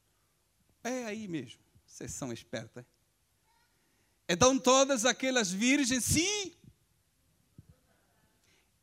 É 0.83 1.05
aí 1.05 1.27
mesmo. 1.27 1.59
Vocês 1.85 2.11
são 2.11 2.31
espertas. 2.31 2.85
Então 4.29 4.59
todas 4.59 5.05
aquelas 5.05 5.51
virgens 5.51 6.05
se. 6.05 6.55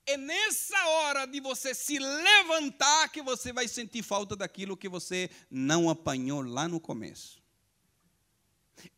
É 0.06 0.16
nessa 0.18 0.86
hora 0.86 1.26
de 1.26 1.40
você 1.40 1.74
se 1.74 1.98
levantar 1.98 3.08
que 3.08 3.22
você 3.22 3.52
vai 3.52 3.66
sentir 3.66 4.02
falta 4.02 4.36
daquilo 4.36 4.76
que 4.76 4.88
você 4.88 5.30
não 5.50 5.88
apanhou 5.88 6.42
lá 6.42 6.68
no 6.68 6.78
começo. 6.78 7.42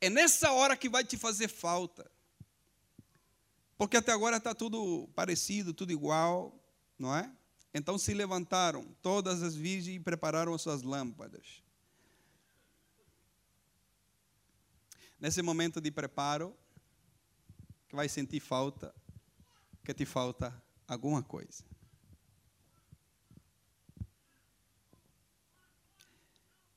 É 0.01 0.11
nessa 0.11 0.51
hora 0.51 0.77
que 0.77 0.89
vai 0.89 1.05
te 1.05 1.17
fazer 1.17 1.49
falta. 1.49 2.11
Porque 3.79 3.97
até 3.97 4.11
agora 4.11 4.39
está 4.39 4.55
tudo 4.55 5.09
parecido, 5.15 5.73
tudo 5.73 5.93
igual, 5.93 6.59
não 6.99 7.15
é? 7.15 7.31
Então 7.73 7.99
se 7.99 8.13
levantaram 8.13 8.85
todas 9.01 9.43
as 9.43 9.55
virgens 9.55 9.97
e 9.97 10.01
prepararam 10.01 10.55
as 10.55 10.63
suas 10.63 10.83
lâmpadas. 10.83 11.63
Nesse 15.21 15.41
momento 15.41 15.81
de 15.81 15.91
preparo, 15.91 16.57
que 17.89 17.95
vai 17.95 18.09
sentir 18.09 18.41
falta, 18.41 18.95
que 19.85 19.95
te 19.95 20.05
falta 20.05 20.66
alguma 20.87 21.23
coisa. 21.23 21.65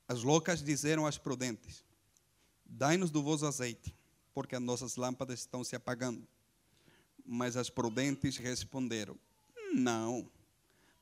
As 0.08 0.24
loucas 0.24 0.64
disseram 0.64 1.06
às 1.06 1.18
prudentes: 1.18 1.84
Dai-nos 2.66 3.12
do 3.12 3.22
vosso 3.22 3.46
azeite, 3.46 3.96
porque 4.34 4.56
as 4.56 4.62
nossas 4.62 4.96
lâmpadas 4.96 5.40
estão 5.40 5.64
se 5.64 5.76
apagando. 5.76 6.28
Mas 7.26 7.56
as 7.56 7.70
prudentes 7.70 8.38
responderam: 8.38 9.16
Não, 9.74 10.30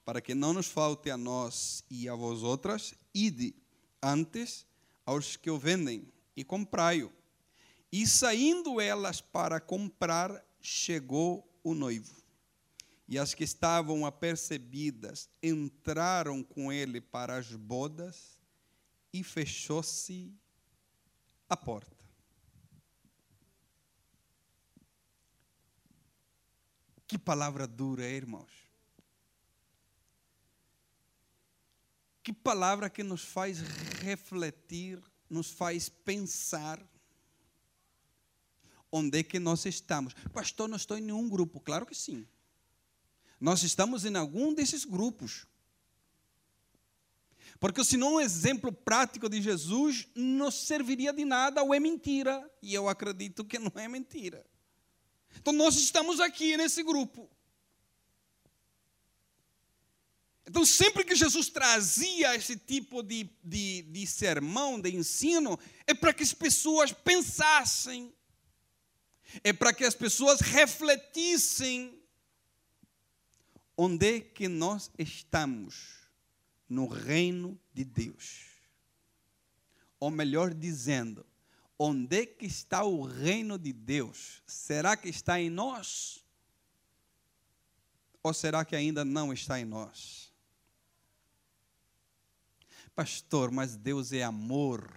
para 0.04 0.22
que 0.22 0.36
não 0.36 0.54
nos 0.54 0.68
falte 0.68 1.10
a 1.10 1.18
nós 1.18 1.84
e 1.90 2.10
a 2.10 2.16
vós 2.16 2.44
outras, 2.44 2.94
ide, 3.14 3.56
Antes, 4.02 4.66
aos 5.06 5.36
que 5.36 5.50
o 5.50 5.58
vendem, 5.58 6.12
e 6.36 6.44
comprai-o. 6.44 7.12
E 7.92 8.06
saindo 8.06 8.80
elas 8.80 9.22
para 9.22 9.60
comprar, 9.60 10.46
chegou 10.62 11.48
o 11.64 11.74
noivo. 11.74 12.27
E 13.08 13.18
as 13.18 13.34
que 13.34 13.44
estavam 13.44 14.06
apercebidas 14.06 15.30
entraram 15.42 16.44
com 16.44 16.72
ele 16.72 17.00
para 17.00 17.38
as 17.38 17.54
bodas 17.54 18.38
e 19.14 19.24
fechou-se 19.24 20.34
a 21.48 21.56
porta. 21.56 21.96
Que 27.08 27.18
palavra 27.18 27.66
dura, 27.66 28.04
irmãos. 28.04 28.52
Que 32.22 32.34
palavra 32.34 32.90
que 32.90 33.04
nos 33.04 33.24
faz 33.24 33.62
refletir, 34.02 35.02
nos 35.30 35.50
faz 35.50 35.88
pensar 35.88 36.86
onde 38.92 39.20
é 39.20 39.24
que 39.24 39.40
nós 39.40 39.66
estamos. 39.66 40.14
Pastor, 40.34 40.68
não 40.68 40.76
estou 40.76 40.98
em 40.98 41.02
nenhum 41.02 41.30
grupo. 41.30 41.62
Claro 41.62 41.86
que 41.86 41.96
sim. 41.96 42.28
Nós 43.40 43.64
estamos 43.64 44.06
em 44.06 44.16
algum 44.16 44.54
desses 44.54 44.84
grupos. 44.84 45.46
Porque 47.60 47.84
senão 47.84 48.16
um 48.16 48.20
exemplo 48.20 48.72
prático 48.72 49.28
de 49.30 49.42
Jesus 49.42 50.08
não 50.16 50.52
serviria 50.52 51.12
de 51.12 51.26
nada 51.26 51.64
ou 51.64 51.74
é 51.74 51.80
mentira. 51.80 52.50
E 52.62 52.74
eu 52.74 52.88
acredito 52.88 53.44
que 53.44 53.58
não 53.58 53.72
é 53.76 53.88
mentira. 53.88 54.46
Então 55.38 55.54
nós 55.54 55.76
estamos 55.76 56.20
aqui 56.20 56.58
nesse 56.58 56.84
grupo. 56.84 57.30
Então, 60.50 60.66
sempre 60.66 61.04
que 61.04 61.14
Jesus 61.14 61.50
trazia 61.50 62.34
esse 62.34 62.56
tipo 62.56 63.04
de, 63.04 63.30
de, 63.44 63.82
de 63.82 64.08
sermão, 64.08 64.80
de 64.80 64.96
ensino, 64.96 65.60
é 65.86 65.94
para 65.94 66.14
que 66.14 66.24
as 66.24 66.34
pessoas 66.34 66.94
pensassem, 66.94 68.14
é 69.44 69.52
para 69.52 69.74
que 69.74 69.84
as 69.84 69.94
pessoas 69.94 70.40
refletissem 70.40 71.97
onde 73.78 74.18
é 74.18 74.20
que 74.20 74.48
nós 74.48 74.92
estamos 74.98 76.08
no 76.68 76.88
reino 76.88 77.58
de 77.72 77.86
Deus. 77.86 78.46
Ou 80.00 80.10
melhor 80.10 80.54
dizendo, 80.54 81.24
onde 81.78 82.24
é 82.24 82.26
que 82.26 82.46
está 82.46 82.84
o 82.84 83.04
reino 83.04 83.58
de 83.58 83.72
Deus? 83.72 84.42
Será 84.48 84.98
que 84.98 85.08
está 85.08 85.40
em 85.40 85.50
nós? 85.50 86.26
Ou 88.24 88.34
será 88.34 88.66
que 88.66 88.76
ainda 88.76 89.06
não 89.06 89.32
está 89.32 89.60
em 89.60 89.66
nós? 89.66 90.34
Pastor, 92.96 93.52
mas 93.52 93.76
Deus 93.76 94.12
é 94.12 94.24
amor. 94.24 94.92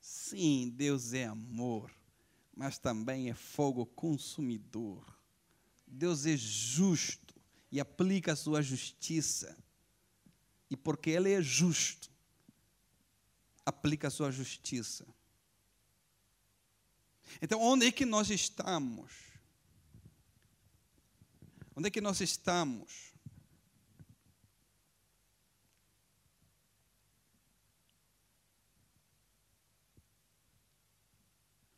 Sim, 0.00 0.72
Deus 0.74 1.12
é 1.12 1.26
amor, 1.26 1.90
mas 2.56 2.78
também 2.78 3.28
é 3.28 3.34
fogo 3.34 3.84
consumidor. 3.84 5.04
Deus 5.86 6.24
é 6.26 6.36
justo 6.36 7.25
e 7.70 7.80
aplica 7.80 8.32
a 8.32 8.36
sua 8.36 8.62
justiça. 8.62 9.56
E 10.70 10.76
porque 10.76 11.10
Ele 11.10 11.32
é 11.32 11.42
justo, 11.42 12.10
aplica 13.64 14.08
a 14.08 14.10
sua 14.10 14.30
justiça. 14.30 15.06
Então, 17.40 17.60
onde 17.60 17.86
é 17.86 17.92
que 17.92 18.04
nós 18.04 18.30
estamos? 18.30 19.12
Onde 21.74 21.88
é 21.88 21.90
que 21.90 22.00
nós 22.00 22.20
estamos? 22.20 23.12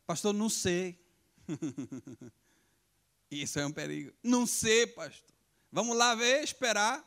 Pastor, 0.09 0.33
não 0.33 0.49
sei. 0.49 0.99
Isso 3.29 3.59
é 3.59 3.65
um 3.65 3.71
perigo. 3.71 4.11
Não 4.23 4.47
sei, 4.47 4.87
pastor. 4.87 5.38
Vamos 5.71 5.95
lá 5.95 6.15
ver, 6.15 6.43
esperar, 6.43 7.05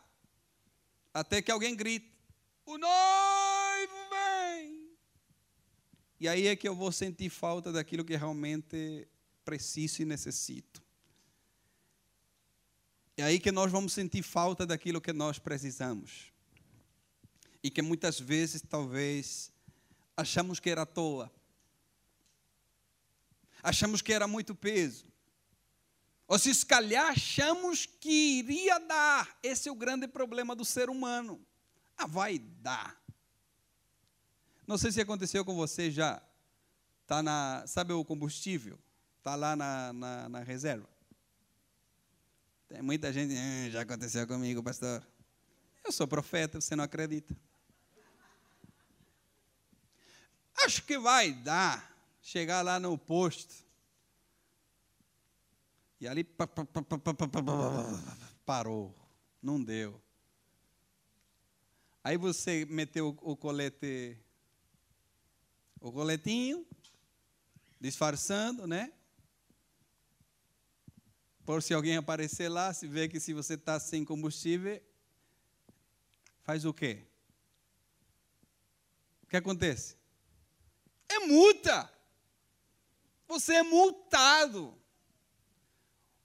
até 1.12 1.42
que 1.42 1.50
alguém 1.50 1.74
grite: 1.74 2.12
O 2.64 2.78
noivo 2.78 3.94
vem! 4.10 4.96
E 6.20 6.28
aí 6.28 6.46
é 6.46 6.54
que 6.54 6.68
eu 6.68 6.74
vou 6.74 6.92
sentir 6.92 7.28
falta 7.28 7.72
daquilo 7.72 8.04
que 8.04 8.16
realmente 8.16 9.08
preciso 9.44 10.02
e 10.02 10.04
necessito. 10.04 10.82
É 13.16 13.24
aí 13.24 13.38
que 13.38 13.52
nós 13.52 13.70
vamos 13.70 13.92
sentir 13.92 14.22
falta 14.22 14.64
daquilo 14.64 15.00
que 15.00 15.12
nós 15.12 15.38
precisamos. 15.38 16.32
E 17.62 17.70
que 17.70 17.82
muitas 17.82 18.18
vezes, 18.18 18.62
talvez, 18.62 19.52
achamos 20.16 20.58
que 20.58 20.70
era 20.70 20.82
à 20.82 20.86
toa. 20.86 21.30
Achamos 23.62 24.00
que 24.00 24.12
era 24.12 24.26
muito 24.26 24.54
peso. 24.54 25.11
Ou 26.26 26.38
se 26.38 26.64
calhar 26.64 27.10
achamos 27.10 27.86
que 27.86 28.38
iria 28.38 28.78
dar. 28.78 29.38
Esse 29.42 29.68
é 29.68 29.72
o 29.72 29.76
grande 29.76 30.08
problema 30.08 30.54
do 30.56 30.64
ser 30.64 30.88
humano. 30.88 31.44
Ah, 31.96 32.06
vai 32.06 32.38
dar. 32.38 33.00
Não 34.66 34.78
sei 34.78 34.92
se 34.92 35.00
aconteceu 35.00 35.44
com 35.44 35.54
você 35.54 35.90
já. 35.90 36.22
Tá 37.06 37.22
na, 37.22 37.64
sabe 37.66 37.92
o 37.92 38.04
combustível? 38.04 38.78
Está 39.18 39.34
lá 39.34 39.54
na, 39.54 39.92
na, 39.92 40.28
na, 40.28 40.38
reserva. 40.40 40.88
Tem 42.68 42.80
muita 42.80 43.12
gente, 43.12 43.34
ah, 43.36 43.70
já 43.70 43.82
aconteceu 43.82 44.26
comigo, 44.26 44.62
pastor. 44.62 45.06
Eu 45.84 45.92
sou 45.92 46.06
profeta, 46.06 46.60
você 46.60 46.74
não 46.74 46.84
acredita. 46.84 47.36
Acho 50.64 50.82
que 50.84 50.98
vai 50.98 51.32
dar. 51.32 51.92
Chegar 52.22 52.62
lá 52.62 52.78
no 52.78 52.96
posto. 52.96 53.61
E 56.02 56.08
ali 56.08 56.26
parou. 58.44 58.92
Não 59.40 59.62
deu. 59.62 60.02
Aí 62.02 62.16
você 62.16 62.64
meteu 62.64 63.16
o 63.22 63.36
colete 63.36 64.18
o 65.80 65.92
coletinho, 65.92 66.66
disfarçando, 67.80 68.66
né? 68.66 68.92
Por 71.46 71.62
se 71.62 71.72
alguém 71.72 71.96
aparecer 71.96 72.48
lá, 72.48 72.74
se 72.74 72.88
vê 72.88 73.08
que 73.08 73.20
se 73.20 73.32
você 73.32 73.54
está 73.54 73.78
sem 73.78 74.04
combustível, 74.04 74.82
faz 76.42 76.64
o 76.64 76.74
quê? 76.74 77.06
O 79.22 79.28
que 79.28 79.36
acontece? 79.36 79.96
É 81.08 81.20
multa. 81.20 81.88
Você 83.28 83.54
é 83.54 83.62
multado. 83.62 84.81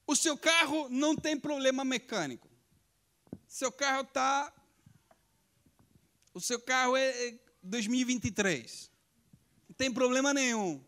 O 0.07 0.15
seu 0.15 0.35
carro 0.37 0.89
não 0.89 1.15
tem 1.15 1.39
problema 1.39 1.85
mecânico. 1.85 2.49
Seu 3.47 3.71
carro 3.71 4.01
está. 4.01 4.51
O 6.33 6.39
seu 6.39 6.59
carro 6.59 6.95
é 6.97 7.37
2023 7.61 8.97
tem 9.77 9.93
problema 9.93 10.33
nenhum. 10.33 10.83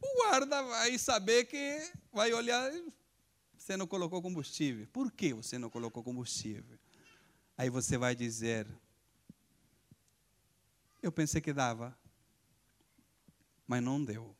O 0.00 0.16
guarda 0.22 0.62
vai 0.62 0.98
saber 0.98 1.44
que 1.44 1.92
vai 2.12 2.32
olhar, 2.32 2.72
você 3.56 3.76
não 3.76 3.86
colocou 3.86 4.22
combustível. 4.22 4.88
Por 4.88 5.12
que 5.12 5.34
você 5.34 5.58
não 5.58 5.68
colocou 5.68 6.02
combustível? 6.02 6.78
Aí 7.56 7.68
você 7.68 7.98
vai 7.98 8.14
dizer, 8.14 8.66
eu 11.02 11.12
pensei 11.12 11.40
que 11.40 11.52
dava, 11.52 11.96
mas 13.66 13.82
não 13.82 14.02
deu. 14.02 14.34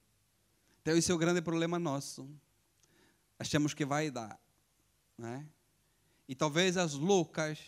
Então 0.81 0.97
esse 0.97 1.11
é 1.11 1.15
o 1.15 1.19
grande 1.19 1.43
problema 1.43 1.79
nosso. 1.79 2.29
Achamos 3.39 3.73
que 3.73 3.85
vai 3.85 4.11
dar, 4.11 4.39
né? 5.17 5.47
E 6.29 6.35
talvez 6.35 6.77
as 6.77 6.95
loucas, 6.95 7.59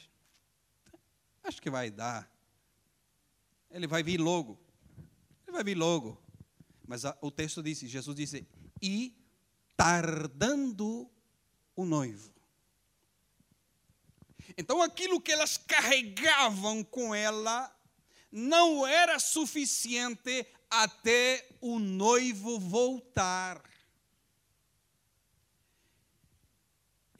acho 1.44 1.62
que 1.62 1.70
vai 1.70 1.90
dar. 1.90 2.30
Ele 3.70 3.86
vai 3.86 4.02
vir 4.02 4.20
logo. 4.20 4.58
Ele 5.46 5.52
vai 5.52 5.64
vir 5.64 5.76
logo. 5.76 6.20
Mas 6.86 7.04
a, 7.04 7.16
o 7.20 7.30
texto 7.30 7.62
diz, 7.62 7.78
Jesus 7.78 8.16
disse, 8.16 8.46
e 8.82 9.16
tardando 9.76 11.08
o 11.76 11.84
noivo. 11.84 12.34
Então 14.58 14.82
aquilo 14.82 15.20
que 15.20 15.30
elas 15.30 15.56
carregavam 15.56 16.82
com 16.82 17.14
ela 17.14 17.72
não 18.30 18.86
era 18.86 19.18
suficiente 19.18 20.46
até 20.68 21.48
o 21.60 21.78
noivo 21.78 22.58
voltar. 22.58 23.62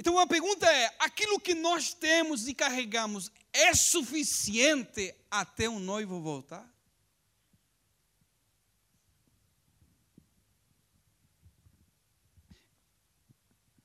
Então 0.01 0.19
a 0.19 0.27
pergunta 0.27 0.67
é: 0.67 0.97
aquilo 0.99 1.39
que 1.39 1.53
nós 1.53 1.93
temos 1.93 2.49
e 2.49 2.55
carregamos 2.55 3.31
é 3.53 3.75
suficiente 3.75 5.15
até 5.31 5.69
o 5.69 5.79
noivo 5.79 6.23
voltar? 6.23 6.67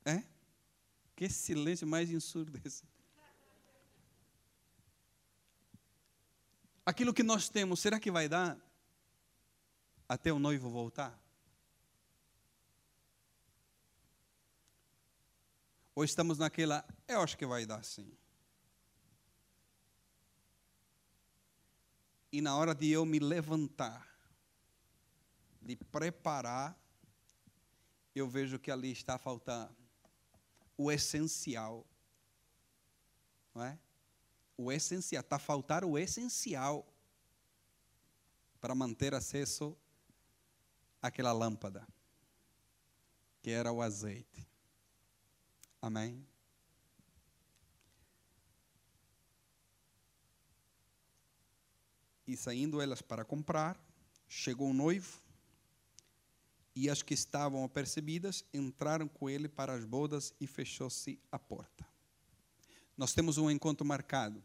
É? 0.05 0.23
Que 1.17 1.27
silêncio 1.27 1.85
mais 1.85 2.09
ensurdecedor. 2.09 2.95
aquilo 6.85 7.13
que 7.13 7.23
nós 7.23 7.49
temos, 7.49 7.81
será 7.81 7.99
que 7.99 8.09
vai 8.09 8.29
dar 8.29 8.57
até 10.07 10.31
o 10.31 10.39
noivo 10.39 10.69
voltar? 10.69 11.24
Ou 15.95 16.03
estamos 16.03 16.37
naquela, 16.37 16.85
eu 17.07 17.21
acho 17.21 17.37
que 17.37 17.45
vai 17.45 17.65
dar 17.65 17.83
sim. 17.83 18.11
E 22.29 22.41
na 22.41 22.57
hora 22.57 22.75
de 22.75 22.91
eu 22.91 23.05
me 23.05 23.17
levantar, 23.17 24.05
de 25.61 25.77
preparar, 25.77 26.77
eu 28.13 28.27
vejo 28.27 28.59
que 28.59 28.69
ali 28.69 28.91
está 28.91 29.17
faltando 29.17 29.73
o 30.77 30.91
essencial. 30.91 31.87
Não 33.53 33.63
é? 33.63 33.79
O 34.57 34.71
essencial, 34.71 35.21
está 35.21 35.37
a 35.37 35.39
faltar 35.39 35.85
o 35.85 35.97
essencial 35.97 36.85
para 38.59 38.75
manter 38.75 39.13
acesso 39.13 39.77
àquela 41.01 41.31
lâmpada, 41.31 41.87
que 43.41 43.49
era 43.49 43.71
o 43.71 43.81
azeite. 43.81 44.54
Amém? 45.85 46.25
E 52.25 52.35
saindo 52.35 52.81
elas 52.81 53.03
para 53.03 53.23
comprar, 53.23 53.79
chegou 54.27 54.71
o 54.71 54.73
noivo, 54.73 55.21
e 56.75 56.89
as 56.89 57.03
que 57.03 57.13
estavam 57.13 57.63
apercebidas 57.63 58.43
entraram 58.51 59.07
com 59.07 59.29
ele 59.29 59.47
para 59.47 59.75
as 59.75 59.85
bodas 59.85 60.33
e 60.41 60.47
fechou-se 60.47 61.21
a 61.31 61.37
porta. 61.37 61.85
Nós 62.97 63.13
temos 63.13 63.37
um 63.37 63.51
encontro 63.51 63.85
marcado. 63.85 64.43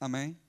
Amém? 0.00 0.40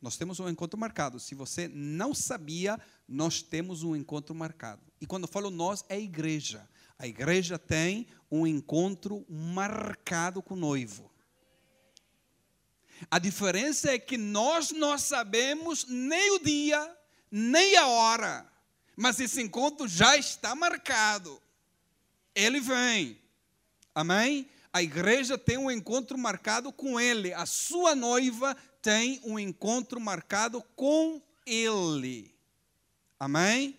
Nós 0.00 0.16
temos 0.16 0.38
um 0.38 0.48
encontro 0.48 0.78
marcado. 0.78 1.18
Se 1.18 1.34
você 1.34 1.66
não 1.66 2.14
sabia, 2.14 2.80
nós 3.08 3.42
temos 3.42 3.82
um 3.82 3.96
encontro 3.96 4.32
marcado. 4.32 4.80
E 5.00 5.06
quando 5.08 5.24
eu 5.24 5.28
falo 5.28 5.50
nós, 5.50 5.84
é 5.88 5.96
a 5.96 5.98
igreja. 5.98 6.68
A 6.98 7.06
igreja 7.06 7.58
tem 7.58 8.08
um 8.30 8.46
encontro 8.46 9.24
marcado 9.28 10.42
com 10.42 10.54
o 10.54 10.58
noivo. 10.58 11.10
A 13.10 13.18
diferença 13.18 13.92
é 13.92 13.98
que 13.98 14.18
nós 14.18 14.72
não 14.72 14.98
sabemos 14.98 15.86
nem 15.86 16.32
o 16.32 16.40
dia, 16.40 16.96
nem 17.30 17.76
a 17.76 17.86
hora, 17.86 18.50
mas 18.96 19.20
esse 19.20 19.40
encontro 19.40 19.86
já 19.86 20.16
está 20.16 20.56
marcado. 20.56 21.40
Ele 22.34 22.60
vem. 22.60 23.20
Amém? 23.94 24.50
A 24.72 24.82
igreja 24.82 25.38
tem 25.38 25.56
um 25.56 25.70
encontro 25.70 26.18
marcado 26.18 26.72
com 26.72 26.98
ele, 26.98 27.32
a 27.32 27.46
sua 27.46 27.94
noiva 27.94 28.56
tem 28.82 29.20
um 29.24 29.38
encontro 29.38 30.00
marcado 30.00 30.62
com 30.74 31.22
ele. 31.46 32.34
Amém? 33.18 33.78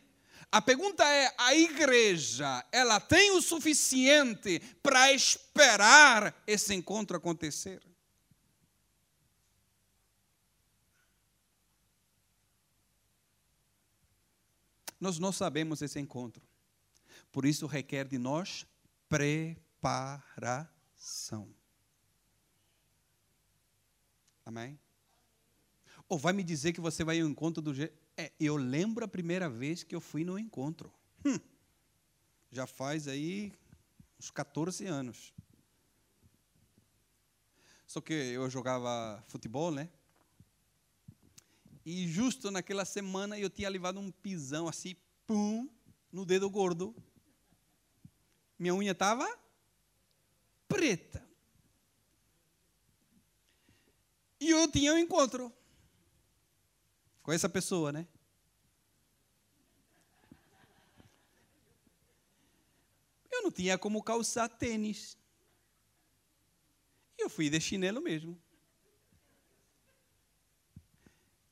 A 0.51 0.61
pergunta 0.61 1.03
é: 1.03 1.33
a 1.37 1.53
igreja, 1.53 2.65
ela 2.71 2.99
tem 2.99 3.31
o 3.31 3.41
suficiente 3.41 4.59
para 4.81 5.13
esperar 5.13 6.33
esse 6.47 6.73
encontro 6.73 7.15
acontecer? 7.15 7.81
Nós 14.99 15.17
não 15.19 15.31
sabemos 15.31 15.81
esse 15.81 15.97
encontro. 15.99 16.43
Por 17.31 17.45
isso 17.45 17.65
requer 17.67 18.05
de 18.07 18.17
nós 18.17 18.65
preparação. 19.07 20.67
Amém? 24.45 24.77
Ou 26.09 26.17
vai 26.17 26.33
me 26.33 26.43
dizer 26.43 26.73
que 26.73 26.81
você 26.81 27.03
vai 27.03 27.21
ao 27.21 27.27
encontro 27.27 27.61
do 27.61 27.71
jeito. 27.73 27.95
É, 28.19 28.33
eu 28.37 28.57
lembro 28.57 29.05
a 29.05 29.07
primeira 29.07 29.49
vez 29.49 29.81
que 29.81 29.95
eu 29.95 30.01
fui 30.01 30.25
no 30.25 30.37
encontro. 30.37 30.91
Hum, 31.23 31.39
já 32.51 32.67
faz 32.67 33.07
aí 33.07 33.53
uns 34.19 34.29
14 34.29 34.85
anos. 34.85 35.33
Só 37.87 38.01
que 38.01 38.11
eu 38.11 38.49
jogava 38.49 39.23
futebol, 39.25 39.71
né? 39.71 39.89
E 41.85 42.09
justo 42.09 42.51
naquela 42.51 42.83
semana 42.83 43.39
eu 43.39 43.49
tinha 43.49 43.69
levado 43.69 44.01
um 44.01 44.11
pisão 44.11 44.67
assim, 44.67 44.97
pum, 45.25 45.69
no 46.11 46.25
dedo 46.25 46.49
gordo. 46.49 46.93
Minha 48.59 48.75
unha 48.75 48.91
estava 48.91 49.25
preta. 50.67 51.25
E 54.41 54.49
eu 54.49 54.69
tinha 54.69 54.93
um 54.93 54.97
encontro 54.97 55.53
com 57.29 57.33
essa 57.33 57.47
pessoa, 57.47 57.91
né? 57.91 58.07
Eu 63.31 63.43
não 63.43 63.51
tinha 63.51 63.77
como 63.77 64.01
calçar 64.01 64.49
tênis. 64.49 65.15
Eu 67.19 67.29
fui 67.29 67.47
de 67.47 67.61
chinelo 67.61 68.01
mesmo. 68.01 68.35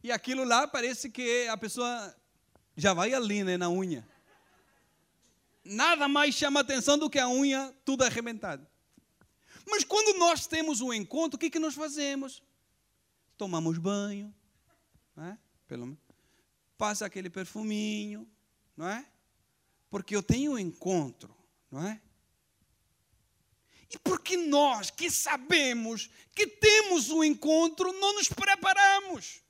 E 0.02 0.12
aquilo 0.12 0.44
lá 0.44 0.68
parece 0.68 1.12
que 1.12 1.48
a 1.48 1.56
pessoa 1.56 2.16
já 2.76 2.92
vai 2.96 3.14
ali, 3.14 3.44
né, 3.44 3.56
na 3.56 3.70
unha. 3.70 4.04
Nada 5.64 6.08
mais 6.08 6.34
chama 6.34 6.62
atenção 6.62 6.98
do 6.98 7.08
que 7.08 7.20
a 7.20 7.30
unha 7.30 7.72
tudo 7.86 8.04
arrebentado. 8.04 8.66
Mas 9.64 9.84
quando 9.84 10.18
nós 10.18 10.48
temos 10.48 10.82
um 10.82 10.92
encontro, 10.92 11.36
o 11.36 11.40
que, 11.40 11.52
que 11.52 11.60
nós 11.60 11.76
fazemos? 11.76 12.42
Tomamos 13.38 13.78
banho, 13.78 14.34
não 15.16 15.26
é? 15.26 15.38
Pelo. 15.68 15.98
Passa 16.78 17.06
aquele 17.06 17.30
perfuminho, 17.30 18.28
não 18.76 18.88
é? 18.88 19.06
Porque 19.90 20.16
eu 20.16 20.24
tenho 20.24 20.54
um 20.54 20.60
encontro, 20.60 21.36
não 21.72 21.86
é? 21.86 22.02
E 23.90 23.98
porque 24.00 24.36
nós 24.36 24.90
que 24.90 25.10
sabemos 25.10 26.10
que 26.36 26.46
temos 26.46 27.10
um 27.10 27.24
encontro, 27.24 27.92
não 27.94 28.16
nos 28.16 28.28
preparamos. 28.28 29.42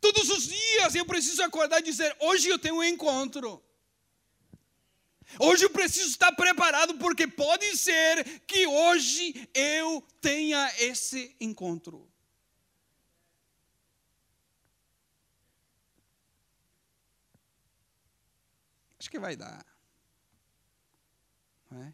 Todos 0.00 0.28
os 0.28 0.48
dias 0.48 0.94
eu 0.94 1.06
preciso 1.06 1.42
acordar 1.42 1.80
e 1.80 1.84
dizer: 1.84 2.14
hoje 2.20 2.48
eu 2.48 2.58
tenho 2.58 2.76
um 2.76 2.84
encontro. 2.84 3.62
Hoje 5.38 5.64
eu 5.64 5.70
preciso 5.70 6.08
estar 6.08 6.32
preparado, 6.32 6.98
porque 6.98 7.26
pode 7.26 7.76
ser 7.76 8.40
que 8.40 8.66
hoje 8.66 9.48
eu 9.54 10.06
tenha 10.20 10.70
esse 10.78 11.34
encontro. 11.40 12.11
Acho 19.02 19.10
que 19.10 19.18
vai 19.18 19.34
dar. 19.34 19.66
Não 21.68 21.82
é? 21.82 21.92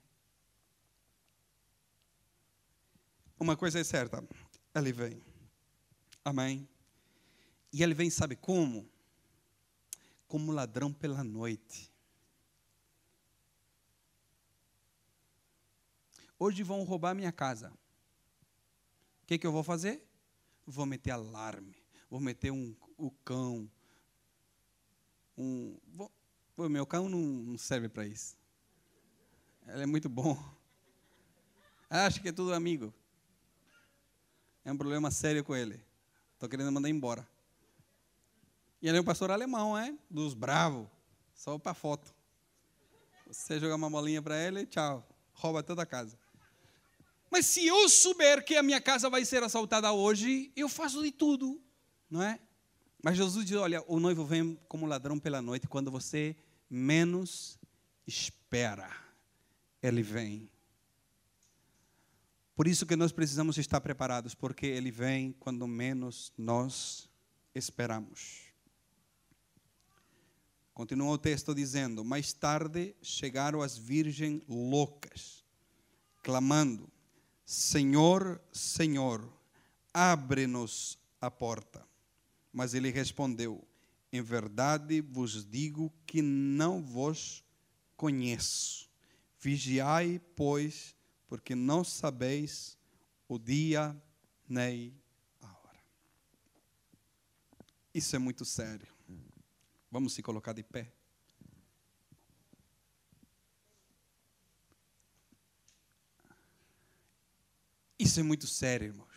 Uma 3.40 3.56
coisa 3.56 3.78
é 3.80 3.84
certa, 3.84 4.22
ele 4.74 4.92
vem. 4.92 5.22
Amém. 6.22 6.68
E 7.72 7.82
ele 7.82 7.94
vem, 7.94 8.10
sabe 8.10 8.36
como? 8.36 8.86
Como 10.26 10.52
ladrão 10.52 10.92
pela 10.92 11.24
noite. 11.24 11.90
Hoje 16.38 16.62
vão 16.62 16.84
roubar 16.84 17.14
minha 17.14 17.32
casa. 17.32 17.72
O 19.22 19.26
que, 19.26 19.38
que 19.38 19.46
eu 19.46 19.52
vou 19.52 19.64
fazer? 19.64 20.06
Vou 20.66 20.84
meter 20.84 21.12
alarme. 21.12 21.74
Vou 22.10 22.20
meter 22.20 22.50
um, 22.50 22.76
o 22.98 23.10
cão. 23.10 23.66
Um, 25.38 25.80
vou, 25.86 26.12
o 26.66 26.70
meu 26.70 26.86
cão 26.86 27.08
não, 27.08 27.18
não 27.18 27.58
serve 27.58 27.88
para 27.88 28.06
isso. 28.06 28.36
Ele 29.66 29.82
é 29.82 29.86
muito 29.86 30.08
bom. 30.08 30.36
Acho 31.88 32.20
que 32.20 32.28
é 32.28 32.32
tudo 32.32 32.52
amigo. 32.52 32.92
É 34.64 34.72
um 34.72 34.76
problema 34.76 35.10
sério 35.10 35.44
com 35.44 35.54
ele. 35.54 35.80
Estou 36.34 36.48
querendo 36.48 36.72
mandar 36.72 36.88
embora. 36.88 37.26
E 38.80 38.88
ele 38.88 38.98
é 38.98 39.00
um 39.00 39.04
pastor 39.04 39.30
alemão, 39.30 39.76
é? 39.76 39.94
Dos 40.11 40.34
bravos. 40.34 40.86
Só 41.34 41.59
para 41.59 41.74
foto. 41.74 42.14
Você 43.26 43.61
jogar 43.61 43.76
uma 43.76 43.90
bolinha 43.90 44.22
para 44.22 44.36
ele, 44.36 44.66
tchau. 44.66 45.06
Rouba 45.32 45.62
toda 45.62 45.82
a 45.82 45.86
casa. 45.86 46.18
Mas 47.30 47.46
se 47.46 47.66
eu 47.66 47.88
souber 47.88 48.44
que 48.44 48.56
a 48.56 48.62
minha 48.62 48.80
casa 48.80 49.11
vai 49.11 49.24
ser 49.24 49.42
assaltada 49.42 49.92
hoje, 49.92 50.50
eu 50.56 50.68
faço 50.68 51.02
de 51.02 51.12
tudo, 51.12 51.62
não 52.11 52.22
é? 52.22 52.40
Mas 53.02 53.16
Jesus 53.16 53.44
diz: 53.44 53.56
olha, 53.56 53.84
o 53.86 54.00
noivo 54.00 54.24
vem 54.24 54.59
como 54.66 54.86
ladrão 54.86 55.18
pela 55.18 55.42
noite, 55.42 55.68
quando 55.68 55.90
você 55.90 56.34
menos 56.68 57.58
espera, 58.06 58.90
ele 59.82 60.02
vem. 60.02 60.50
Por 62.54 62.66
isso 62.66 62.86
que 62.86 62.96
nós 62.96 63.12
precisamos 63.12 63.56
estar 63.56 63.80
preparados, 63.80 64.34
porque 64.34 64.66
ele 64.66 64.90
vem 64.90 65.32
quando 65.38 65.66
menos 65.66 66.32
nós 66.36 67.08
esperamos. 67.54 68.48
Continua 70.74 71.12
o 71.12 71.18
texto 71.18 71.54
dizendo: 71.54 72.04
Mais 72.04 72.32
tarde 72.32 72.94
chegaram 73.02 73.62
as 73.62 73.76
virgens 73.76 74.42
loucas, 74.48 75.44
clamando: 76.22 76.90
Senhor, 77.44 78.40
Senhor, 78.52 79.32
abre-nos 79.92 80.98
a 81.20 81.30
porta. 81.30 81.86
Mas 82.52 82.74
ele 82.74 82.90
respondeu: 82.90 83.66
Em 84.12 84.22
verdade 84.22 85.00
vos 85.00 85.44
digo 85.44 85.92
que 86.06 86.22
não 86.22 86.82
vos 86.82 87.44
conheço. 87.96 88.88
Vigiai, 89.38 90.20
pois, 90.34 90.96
porque 91.26 91.54
não 91.54 91.84
sabeis 91.84 92.78
o 93.28 93.38
dia 93.38 94.00
nem 94.48 94.98
a 95.40 95.46
hora. 95.46 95.78
Isso 97.92 98.16
é 98.16 98.18
muito 98.18 98.44
sério. 98.44 98.88
Vamos 99.90 100.14
se 100.14 100.22
colocar 100.22 100.52
de 100.52 100.62
pé. 100.62 100.92
Isso 107.98 108.20
é 108.20 108.22
muito 108.22 108.46
sério, 108.46 108.86
irmãos. 108.86 109.07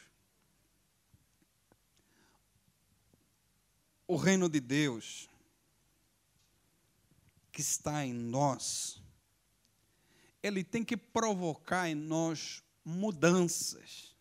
O 4.11 4.17
reino 4.17 4.49
de 4.49 4.59
Deus 4.59 5.29
que 7.49 7.61
está 7.61 8.05
em 8.05 8.11
nós, 8.11 9.01
ele 10.43 10.65
tem 10.65 10.83
que 10.83 10.97
provocar 10.97 11.89
em 11.89 11.95
nós 11.95 12.61
mudanças. 12.83 14.13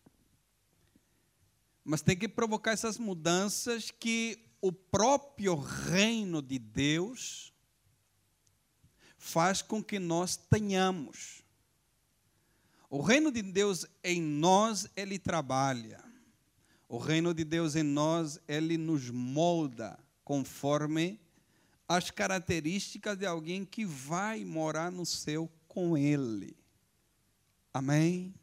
Mas 1.83 2.01
tem 2.01 2.15
que 2.15 2.29
provocar 2.29 2.71
essas 2.71 2.97
mudanças 2.97 3.91
que 3.91 4.55
o 4.61 4.71
próprio 4.71 5.55
reino 5.55 6.41
de 6.41 6.57
Deus 6.57 7.51
faz 9.17 9.61
com 9.61 9.83
que 9.83 9.99
nós 9.99 10.37
tenhamos. 10.37 11.43
O 12.89 13.01
reino 13.01 13.29
de 13.29 13.41
Deus 13.41 13.85
em 14.01 14.21
nós, 14.21 14.87
ele 14.95 15.19
trabalha. 15.19 16.10
O 16.91 16.97
reino 16.97 17.33
de 17.33 17.45
Deus 17.45 17.77
em 17.77 17.83
nós, 17.83 18.37
ele 18.49 18.77
nos 18.77 19.09
molda 19.09 19.97
conforme 20.25 21.21
as 21.87 22.11
características 22.11 23.17
de 23.17 23.25
alguém 23.25 23.63
que 23.63 23.85
vai 23.85 24.43
morar 24.43 24.91
no 24.91 25.05
céu 25.05 25.49
com 25.69 25.97
ele. 25.97 26.53
Amém? 27.73 28.35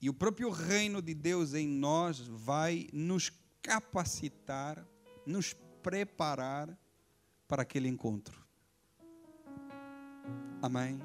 E 0.00 0.10
o 0.10 0.14
próprio 0.14 0.50
reino 0.50 1.00
de 1.00 1.14
Deus 1.14 1.54
em 1.54 1.68
nós 1.68 2.18
vai 2.18 2.88
nos 2.92 3.30
capacitar, 3.62 4.84
nos 5.24 5.54
preparar 5.84 6.76
para 7.46 7.62
aquele 7.62 7.86
encontro. 7.86 8.44
Amém? 10.60 11.00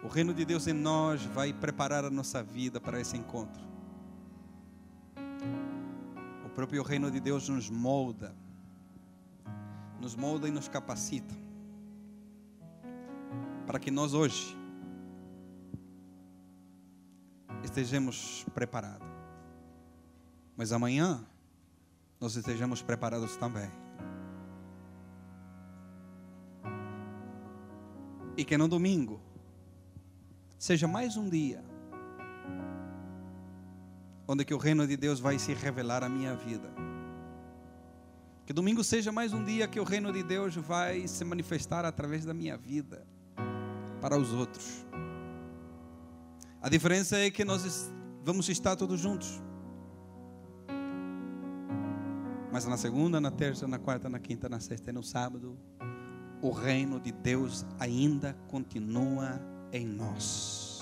O 0.00 0.06
reino 0.06 0.32
de 0.32 0.44
Deus 0.44 0.68
em 0.68 0.74
nós 0.74 1.24
vai 1.24 1.52
preparar 1.52 2.04
a 2.04 2.10
nossa 2.10 2.40
vida 2.40 2.80
para 2.80 3.00
esse 3.00 3.16
encontro. 3.16 3.75
Próprio 6.56 6.82
reino 6.82 7.10
de 7.10 7.20
Deus 7.20 7.50
nos 7.50 7.68
molda, 7.68 8.34
nos 10.00 10.16
molda 10.16 10.48
e 10.48 10.50
nos 10.50 10.68
capacita 10.68 11.34
para 13.66 13.78
que 13.78 13.90
nós 13.90 14.14
hoje 14.14 14.56
estejamos 17.62 18.46
preparados. 18.54 19.06
Mas 20.56 20.72
amanhã 20.72 21.22
nós 22.18 22.34
estejamos 22.36 22.80
preparados 22.80 23.36
também. 23.36 23.70
E 28.34 28.46
que 28.46 28.56
no 28.56 28.66
domingo 28.66 29.20
seja 30.58 30.88
mais 30.88 31.18
um 31.18 31.28
dia 31.28 31.62
onde 34.28 34.44
que 34.44 34.54
o 34.54 34.58
reino 34.58 34.86
de 34.86 34.96
Deus 34.96 35.20
vai 35.20 35.38
se 35.38 35.54
revelar 35.54 36.02
à 36.02 36.08
minha 36.08 36.34
vida. 36.34 36.68
Que 38.44 38.52
domingo 38.52 38.84
seja 38.84 39.10
mais 39.10 39.32
um 39.32 39.42
dia 39.42 39.66
que 39.66 39.80
o 39.80 39.84
reino 39.84 40.12
de 40.12 40.22
Deus 40.22 40.54
vai 40.54 41.06
se 41.08 41.24
manifestar 41.24 41.84
através 41.84 42.24
da 42.24 42.32
minha 42.32 42.56
vida 42.56 43.06
para 44.00 44.16
os 44.16 44.32
outros. 44.32 44.86
A 46.62 46.68
diferença 46.68 47.16
é 47.16 47.30
que 47.30 47.44
nós 47.44 47.92
vamos 48.24 48.48
estar 48.48 48.76
todos 48.76 49.00
juntos. 49.00 49.42
Mas 52.52 52.64
na 52.64 52.76
segunda, 52.76 53.20
na 53.20 53.30
terça, 53.30 53.68
na 53.68 53.78
quarta, 53.78 54.08
na 54.08 54.18
quinta, 54.18 54.48
na 54.48 54.60
sexta 54.60 54.90
e 54.90 54.92
no 54.92 55.02
sábado, 55.02 55.58
o 56.40 56.50
reino 56.50 56.98
de 57.00 57.12
Deus 57.12 57.66
ainda 57.78 58.36
continua 58.48 59.40
em 59.72 59.86
nós. 59.86 60.75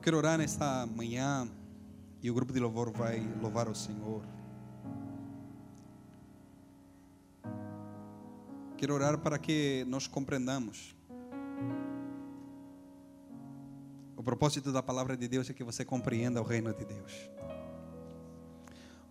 Eu 0.00 0.02
quero 0.02 0.16
orar 0.16 0.38
nesta 0.38 0.86
manhã 0.86 1.46
e 2.22 2.30
o 2.30 2.34
grupo 2.34 2.54
de 2.54 2.58
louvor 2.58 2.90
vai 2.90 3.20
louvar 3.38 3.68
o 3.68 3.74
Senhor. 3.74 4.22
Quero 8.78 8.94
orar 8.94 9.18
para 9.18 9.38
que 9.38 9.84
nós 9.86 10.06
compreendamos. 10.06 10.96
O 14.16 14.22
propósito 14.22 14.72
da 14.72 14.82
palavra 14.82 15.18
de 15.18 15.28
Deus 15.28 15.50
é 15.50 15.52
que 15.52 15.62
você 15.62 15.84
compreenda 15.84 16.40
o 16.40 16.44
reino 16.44 16.72
de 16.72 16.86
Deus. 16.86 17.30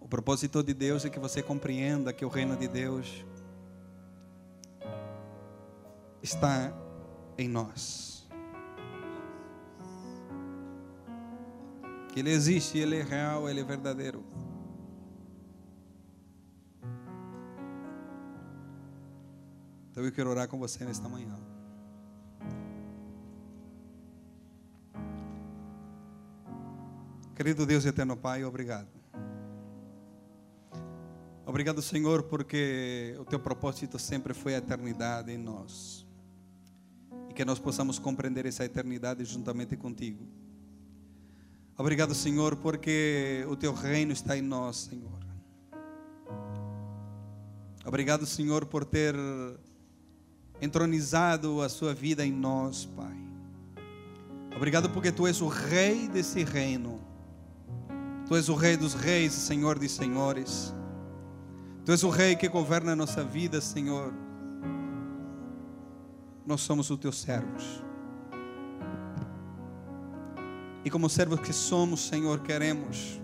O 0.01 0.07
propósito 0.07 0.63
de 0.63 0.73
Deus 0.73 1.05
é 1.05 1.09
que 1.11 1.19
você 1.19 1.43
compreenda 1.43 2.11
que 2.11 2.25
o 2.25 2.29
reino 2.29 2.57
de 2.57 2.67
Deus 2.67 3.23
está 6.23 6.73
em 7.37 7.47
nós. 7.47 8.18
Que 12.09 12.19
Ele 12.19 12.31
existe, 12.31 12.77
Ele 12.77 12.97
é 12.97 13.03
real, 13.03 13.49
Ele 13.49 13.61
é 13.61 13.63
verdadeiro. 13.63 14.23
Então 19.91 20.03
eu 20.03 20.11
quero 20.11 20.29
orar 20.29 20.47
com 20.47 20.57
você 20.57 20.85
nesta 20.85 21.09
manhã. 21.09 21.35
Querido 27.35 27.65
Deus 27.65 27.85
eterno 27.85 28.17
Pai, 28.17 28.43
obrigado. 28.43 28.87
Obrigado, 31.45 31.81
Senhor, 31.81 32.23
porque 32.23 33.15
o 33.19 33.25
teu 33.25 33.39
propósito 33.39 33.97
sempre 33.97 34.33
foi 34.33 34.53
a 34.55 34.59
eternidade 34.59 35.31
em 35.31 35.37
nós. 35.37 36.05
E 37.29 37.33
que 37.33 37.43
nós 37.43 37.57
possamos 37.57 37.97
compreender 37.97 38.45
essa 38.45 38.63
eternidade 38.63 39.25
juntamente 39.25 39.75
contigo. 39.75 40.27
Obrigado, 41.79 42.13
Senhor, 42.13 42.57
porque 42.57 43.45
o 43.47 43.55
teu 43.55 43.73
reino 43.73 44.11
está 44.11 44.37
em 44.37 44.41
nós, 44.41 44.89
Senhor. 44.89 45.17
Obrigado, 47.85 48.25
Senhor, 48.25 48.65
por 48.65 48.83
ter 48.83 49.15
entronizado 50.59 51.61
a 51.61 51.69
sua 51.69 51.93
vida 51.93 52.25
em 52.25 52.33
nós, 52.33 52.83
Pai. 52.83 53.15
Obrigado 54.53 54.89
porque 54.89 55.09
tu 55.09 55.25
és 55.25 55.39
o 55.39 55.47
rei 55.47 56.09
desse 56.09 56.43
reino. 56.43 56.99
Tu 58.27 58.35
és 58.35 58.49
o 58.49 58.55
rei 58.55 58.75
dos 58.75 58.93
reis, 58.93 59.31
Senhor 59.31 59.79
dos 59.79 59.93
senhores. 59.93 60.73
Tu 61.85 61.93
és 61.93 62.03
o 62.03 62.09
rei 62.09 62.35
que 62.35 62.49
governa 62.49 62.91
a 62.91 62.95
nossa 62.95 63.23
vida, 63.23 63.61
Senhor. 63.61 64.13
Nós 66.45 66.59
somos 66.59 66.89
os 66.89 66.99
teus 66.99 67.21
servos. 67.21 67.88
Como 70.89 71.09
servos 71.09 71.39
que 71.39 71.53
somos, 71.53 72.07
Senhor, 72.07 72.41
queremos 72.41 73.19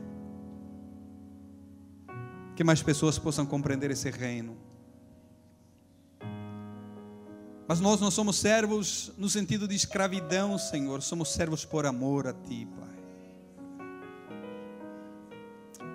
que 2.55 2.63
mais 2.63 2.81
pessoas 2.81 3.19
possam 3.19 3.45
compreender 3.45 3.91
esse 3.91 4.09
reino. 4.09 4.55
Mas 7.67 7.79
nós 7.79 7.99
não 7.99 8.11
somos 8.11 8.37
servos 8.37 9.11
no 9.17 9.27
sentido 9.29 9.67
de 9.67 9.75
escravidão, 9.75 10.57
Senhor. 10.57 11.01
Somos 11.01 11.33
servos 11.33 11.65
por 11.65 11.85
amor 11.85 12.27
a 12.27 12.33
Ti, 12.33 12.67
Pai. 12.79 12.95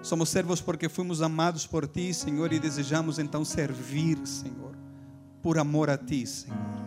Somos 0.02 0.28
servos 0.28 0.60
porque 0.60 0.88
fomos 0.88 1.22
amados 1.22 1.66
por 1.66 1.86
Ti, 1.86 2.12
Senhor, 2.12 2.52
e 2.52 2.58
desejamos 2.58 3.18
então 3.18 3.44
servir, 3.44 4.18
Senhor, 4.26 4.74
por 5.42 5.58
amor 5.58 5.90
a 5.90 5.96
Ti, 5.96 6.26
Senhor. 6.26 6.79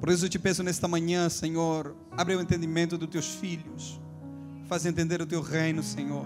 Por 0.00 0.08
isso 0.08 0.24
eu 0.24 0.30
te 0.30 0.38
peço 0.38 0.62
nesta 0.62 0.88
manhã, 0.88 1.28
Senhor, 1.28 1.94
abre 2.16 2.34
o 2.34 2.40
entendimento 2.40 2.96
dos 2.96 3.10
Teus 3.10 3.34
filhos. 3.34 4.00
Faz 4.66 4.86
entender 4.86 5.20
o 5.20 5.26
Teu 5.26 5.42
reino, 5.42 5.82
Senhor. 5.82 6.24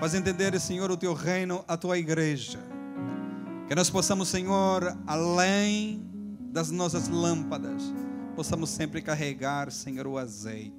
Faz 0.00 0.14
entender, 0.14 0.58
Senhor, 0.60 0.90
o 0.90 0.96
Teu 0.96 1.14
reino, 1.14 1.64
a 1.68 1.76
Tua 1.76 1.96
igreja. 1.96 2.58
Que 3.68 3.74
nós 3.74 3.88
possamos, 3.88 4.28
Senhor, 4.28 4.96
além 5.06 6.04
das 6.52 6.70
nossas 6.72 7.08
lâmpadas, 7.08 7.82
possamos 8.34 8.68
sempre 8.70 9.00
carregar, 9.00 9.70
Senhor, 9.70 10.06
o 10.08 10.18
azeite. 10.18 10.74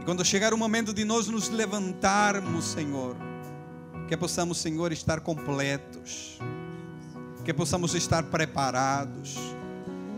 E 0.00 0.04
quando 0.06 0.24
chegar 0.24 0.54
o 0.54 0.58
momento 0.58 0.94
de 0.94 1.04
nós 1.04 1.28
nos 1.28 1.50
levantarmos, 1.50 2.64
Senhor, 2.64 3.14
que 4.08 4.16
possamos, 4.16 4.56
Senhor, 4.58 4.90
estar 4.90 5.20
completos. 5.20 6.38
que 7.44 7.54
possamos 7.54 7.94
estar 7.94 8.24
preparados, 8.24 9.38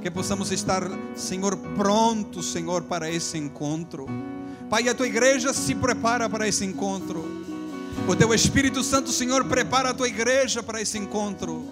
que 0.00 0.10
possamos 0.10 0.50
estar, 0.50 0.82
Senhor, 1.14 1.56
prontos, 1.56 2.52
Senhor, 2.52 2.82
para 2.82 3.10
esse 3.10 3.36
encontro. 3.36 4.06
Pai, 4.68 4.88
a 4.88 4.94
tua 4.94 5.06
igreja 5.06 5.52
se 5.52 5.74
prepara 5.74 6.28
para 6.28 6.48
esse 6.48 6.64
encontro. 6.64 7.24
O 8.08 8.16
teu 8.16 8.32
Espírito 8.32 8.82
Santo, 8.82 9.10
Senhor, 9.12 9.44
prepara 9.44 9.90
a 9.90 9.94
tua 9.94 10.08
igreja 10.08 10.62
para 10.62 10.80
esse 10.80 10.96
encontro. 10.96 11.64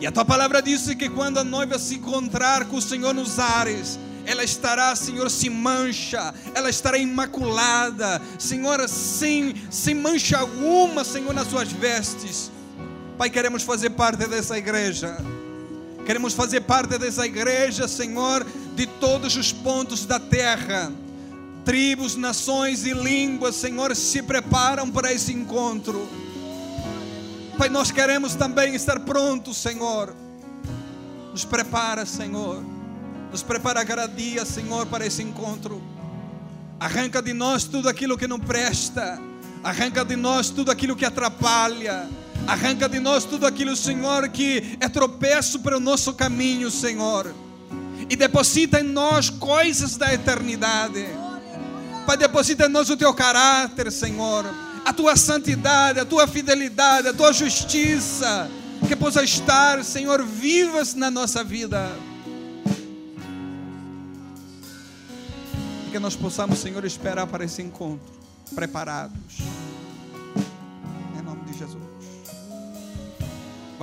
E 0.00 0.06
a 0.06 0.12
tua 0.12 0.24
palavra 0.24 0.60
diz 0.60 0.86
que 0.94 1.08
quando 1.08 1.38
a 1.38 1.44
noiva 1.44 1.78
se 1.78 1.94
encontrar 1.94 2.66
com 2.66 2.76
o 2.76 2.82
Senhor 2.82 3.14
nos 3.14 3.38
ares, 3.38 3.98
ela 4.26 4.44
estará, 4.44 4.94
Senhor, 4.94 5.30
sem 5.30 5.50
mancha, 5.50 6.34
ela 6.54 6.68
estará 6.68 6.98
imaculada, 6.98 8.20
Senhor, 8.38 8.86
sem, 8.88 9.54
sem 9.70 9.94
mancha 9.94 10.38
alguma, 10.38 11.04
Senhor, 11.04 11.32
nas 11.32 11.48
suas 11.48 11.72
vestes. 11.72 12.50
Pai, 13.16 13.30
queremos 13.30 13.62
fazer 13.62 13.90
parte 13.90 14.26
dessa 14.26 14.58
igreja. 14.58 15.16
Queremos 16.04 16.34
fazer 16.34 16.62
parte 16.62 16.98
dessa 16.98 17.24
igreja, 17.24 17.86
Senhor, 17.86 18.44
de 18.74 18.86
todos 18.86 19.36
os 19.36 19.52
pontos 19.52 20.04
da 20.04 20.18
terra. 20.18 20.92
Tribos, 21.64 22.16
nações 22.16 22.84
e 22.84 22.92
línguas, 22.92 23.54
Senhor, 23.54 23.94
se 23.94 24.20
preparam 24.22 24.90
para 24.90 25.12
esse 25.12 25.32
encontro. 25.32 26.08
Pai, 27.56 27.68
nós 27.68 27.92
queremos 27.92 28.34
também 28.34 28.74
estar 28.74 28.98
prontos, 29.00 29.56
Senhor. 29.56 30.12
Nos 31.30 31.44
prepara, 31.44 32.04
Senhor. 32.04 32.62
Nos 33.30 33.42
prepara 33.42 33.84
cada 33.84 34.06
dia, 34.06 34.44
Senhor, 34.44 34.86
para 34.86 35.06
esse 35.06 35.22
encontro. 35.22 35.80
Arranca 36.80 37.22
de 37.22 37.32
nós 37.32 37.62
tudo 37.62 37.88
aquilo 37.88 38.18
que 38.18 38.26
não 38.26 38.40
presta. 38.40 39.20
Arranca 39.62 40.04
de 40.04 40.16
nós 40.16 40.50
tudo 40.50 40.72
aquilo 40.72 40.96
que 40.96 41.04
atrapalha. 41.04 42.08
Arranca 42.46 42.88
de 42.88 42.98
nós 42.98 43.24
tudo 43.24 43.46
aquilo, 43.46 43.76
Senhor, 43.76 44.28
que 44.28 44.76
é 44.80 44.88
tropeço 44.88 45.60
para 45.60 45.76
o 45.76 45.80
nosso 45.80 46.12
caminho, 46.14 46.70
Senhor. 46.70 47.32
E 48.10 48.16
deposita 48.16 48.80
em 48.80 48.84
nós 48.84 49.30
coisas 49.30 49.96
da 49.96 50.12
eternidade. 50.12 51.06
Pai, 52.04 52.16
deposita 52.16 52.66
em 52.66 52.68
nós 52.68 52.90
o 52.90 52.96
teu 52.96 53.14
caráter, 53.14 53.90
Senhor. 53.92 54.44
A 54.84 54.92
tua 54.92 55.16
santidade, 55.16 56.00
a 56.00 56.04
tua 56.04 56.26
fidelidade, 56.26 57.08
a 57.08 57.14
tua 57.14 57.32
justiça. 57.32 58.50
Que 58.88 58.96
possa 58.96 59.22
estar, 59.22 59.84
Senhor, 59.84 60.24
vivas 60.24 60.94
na 60.94 61.10
nossa 61.10 61.44
vida. 61.44 61.96
Que 65.92 65.98
nós 65.98 66.16
possamos, 66.16 66.58
Senhor, 66.58 66.84
esperar 66.84 67.26
para 67.28 67.44
esse 67.44 67.62
encontro, 67.62 68.12
preparados. 68.54 69.61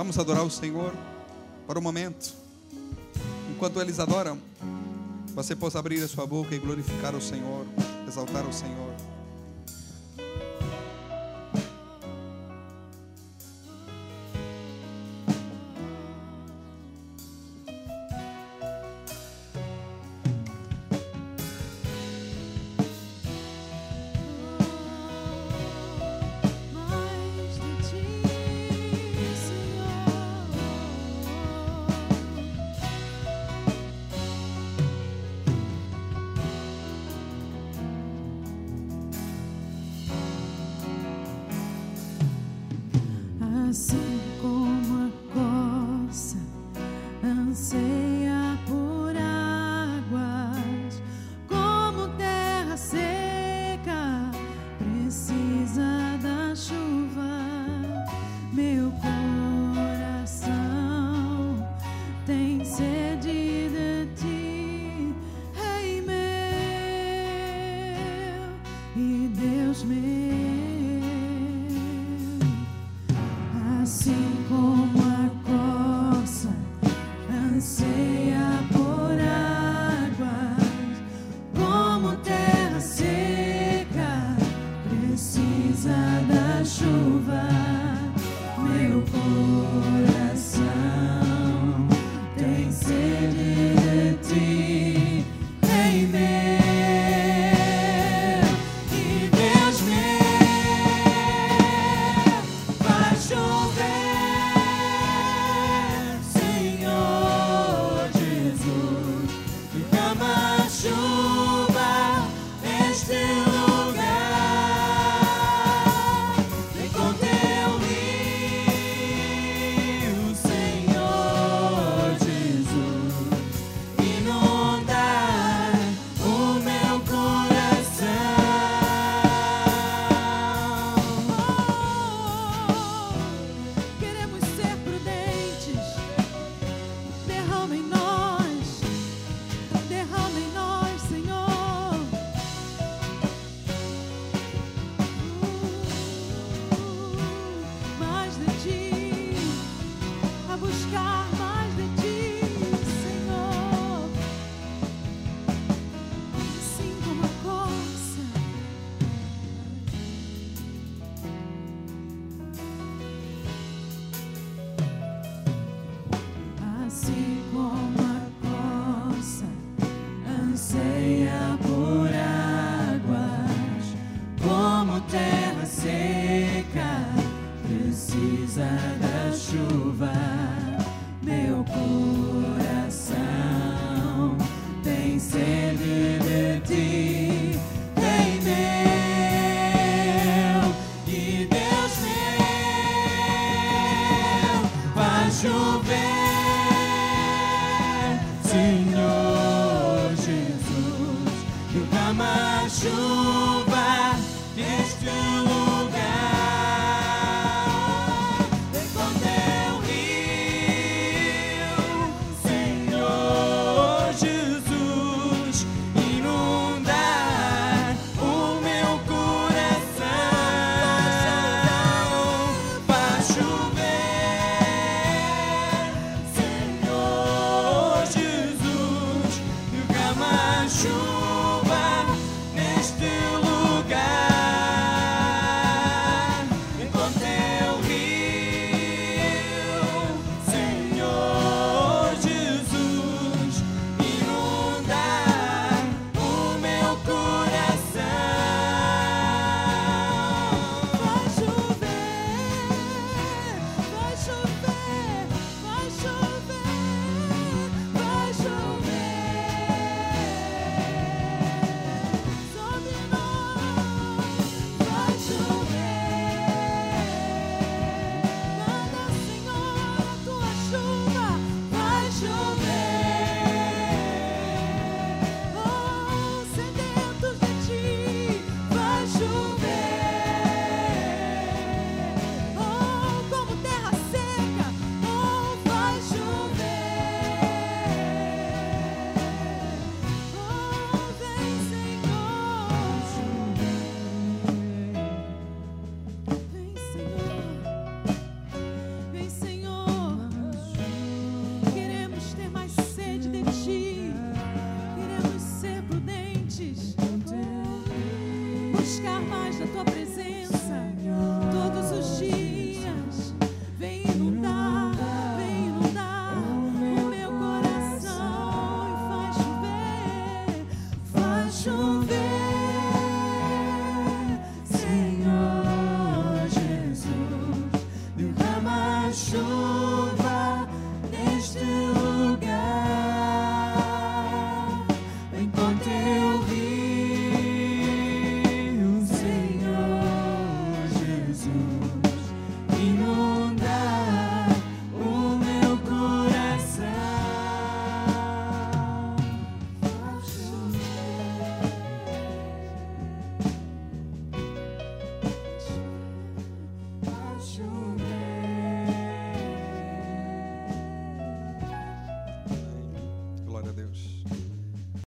Vamos 0.00 0.18
adorar 0.18 0.42
o 0.42 0.50
Senhor 0.50 0.94
por 1.66 1.76
um 1.76 1.80
momento. 1.82 2.32
Enquanto 3.50 3.82
eles 3.82 4.00
adoram, 4.00 4.38
você 5.34 5.54
possa 5.54 5.78
abrir 5.78 6.02
a 6.02 6.08
sua 6.08 6.26
boca 6.26 6.54
e 6.54 6.58
glorificar 6.58 7.14
o 7.14 7.20
Senhor, 7.20 7.66
exaltar 8.08 8.46
o 8.46 8.50
Senhor. 8.50 8.94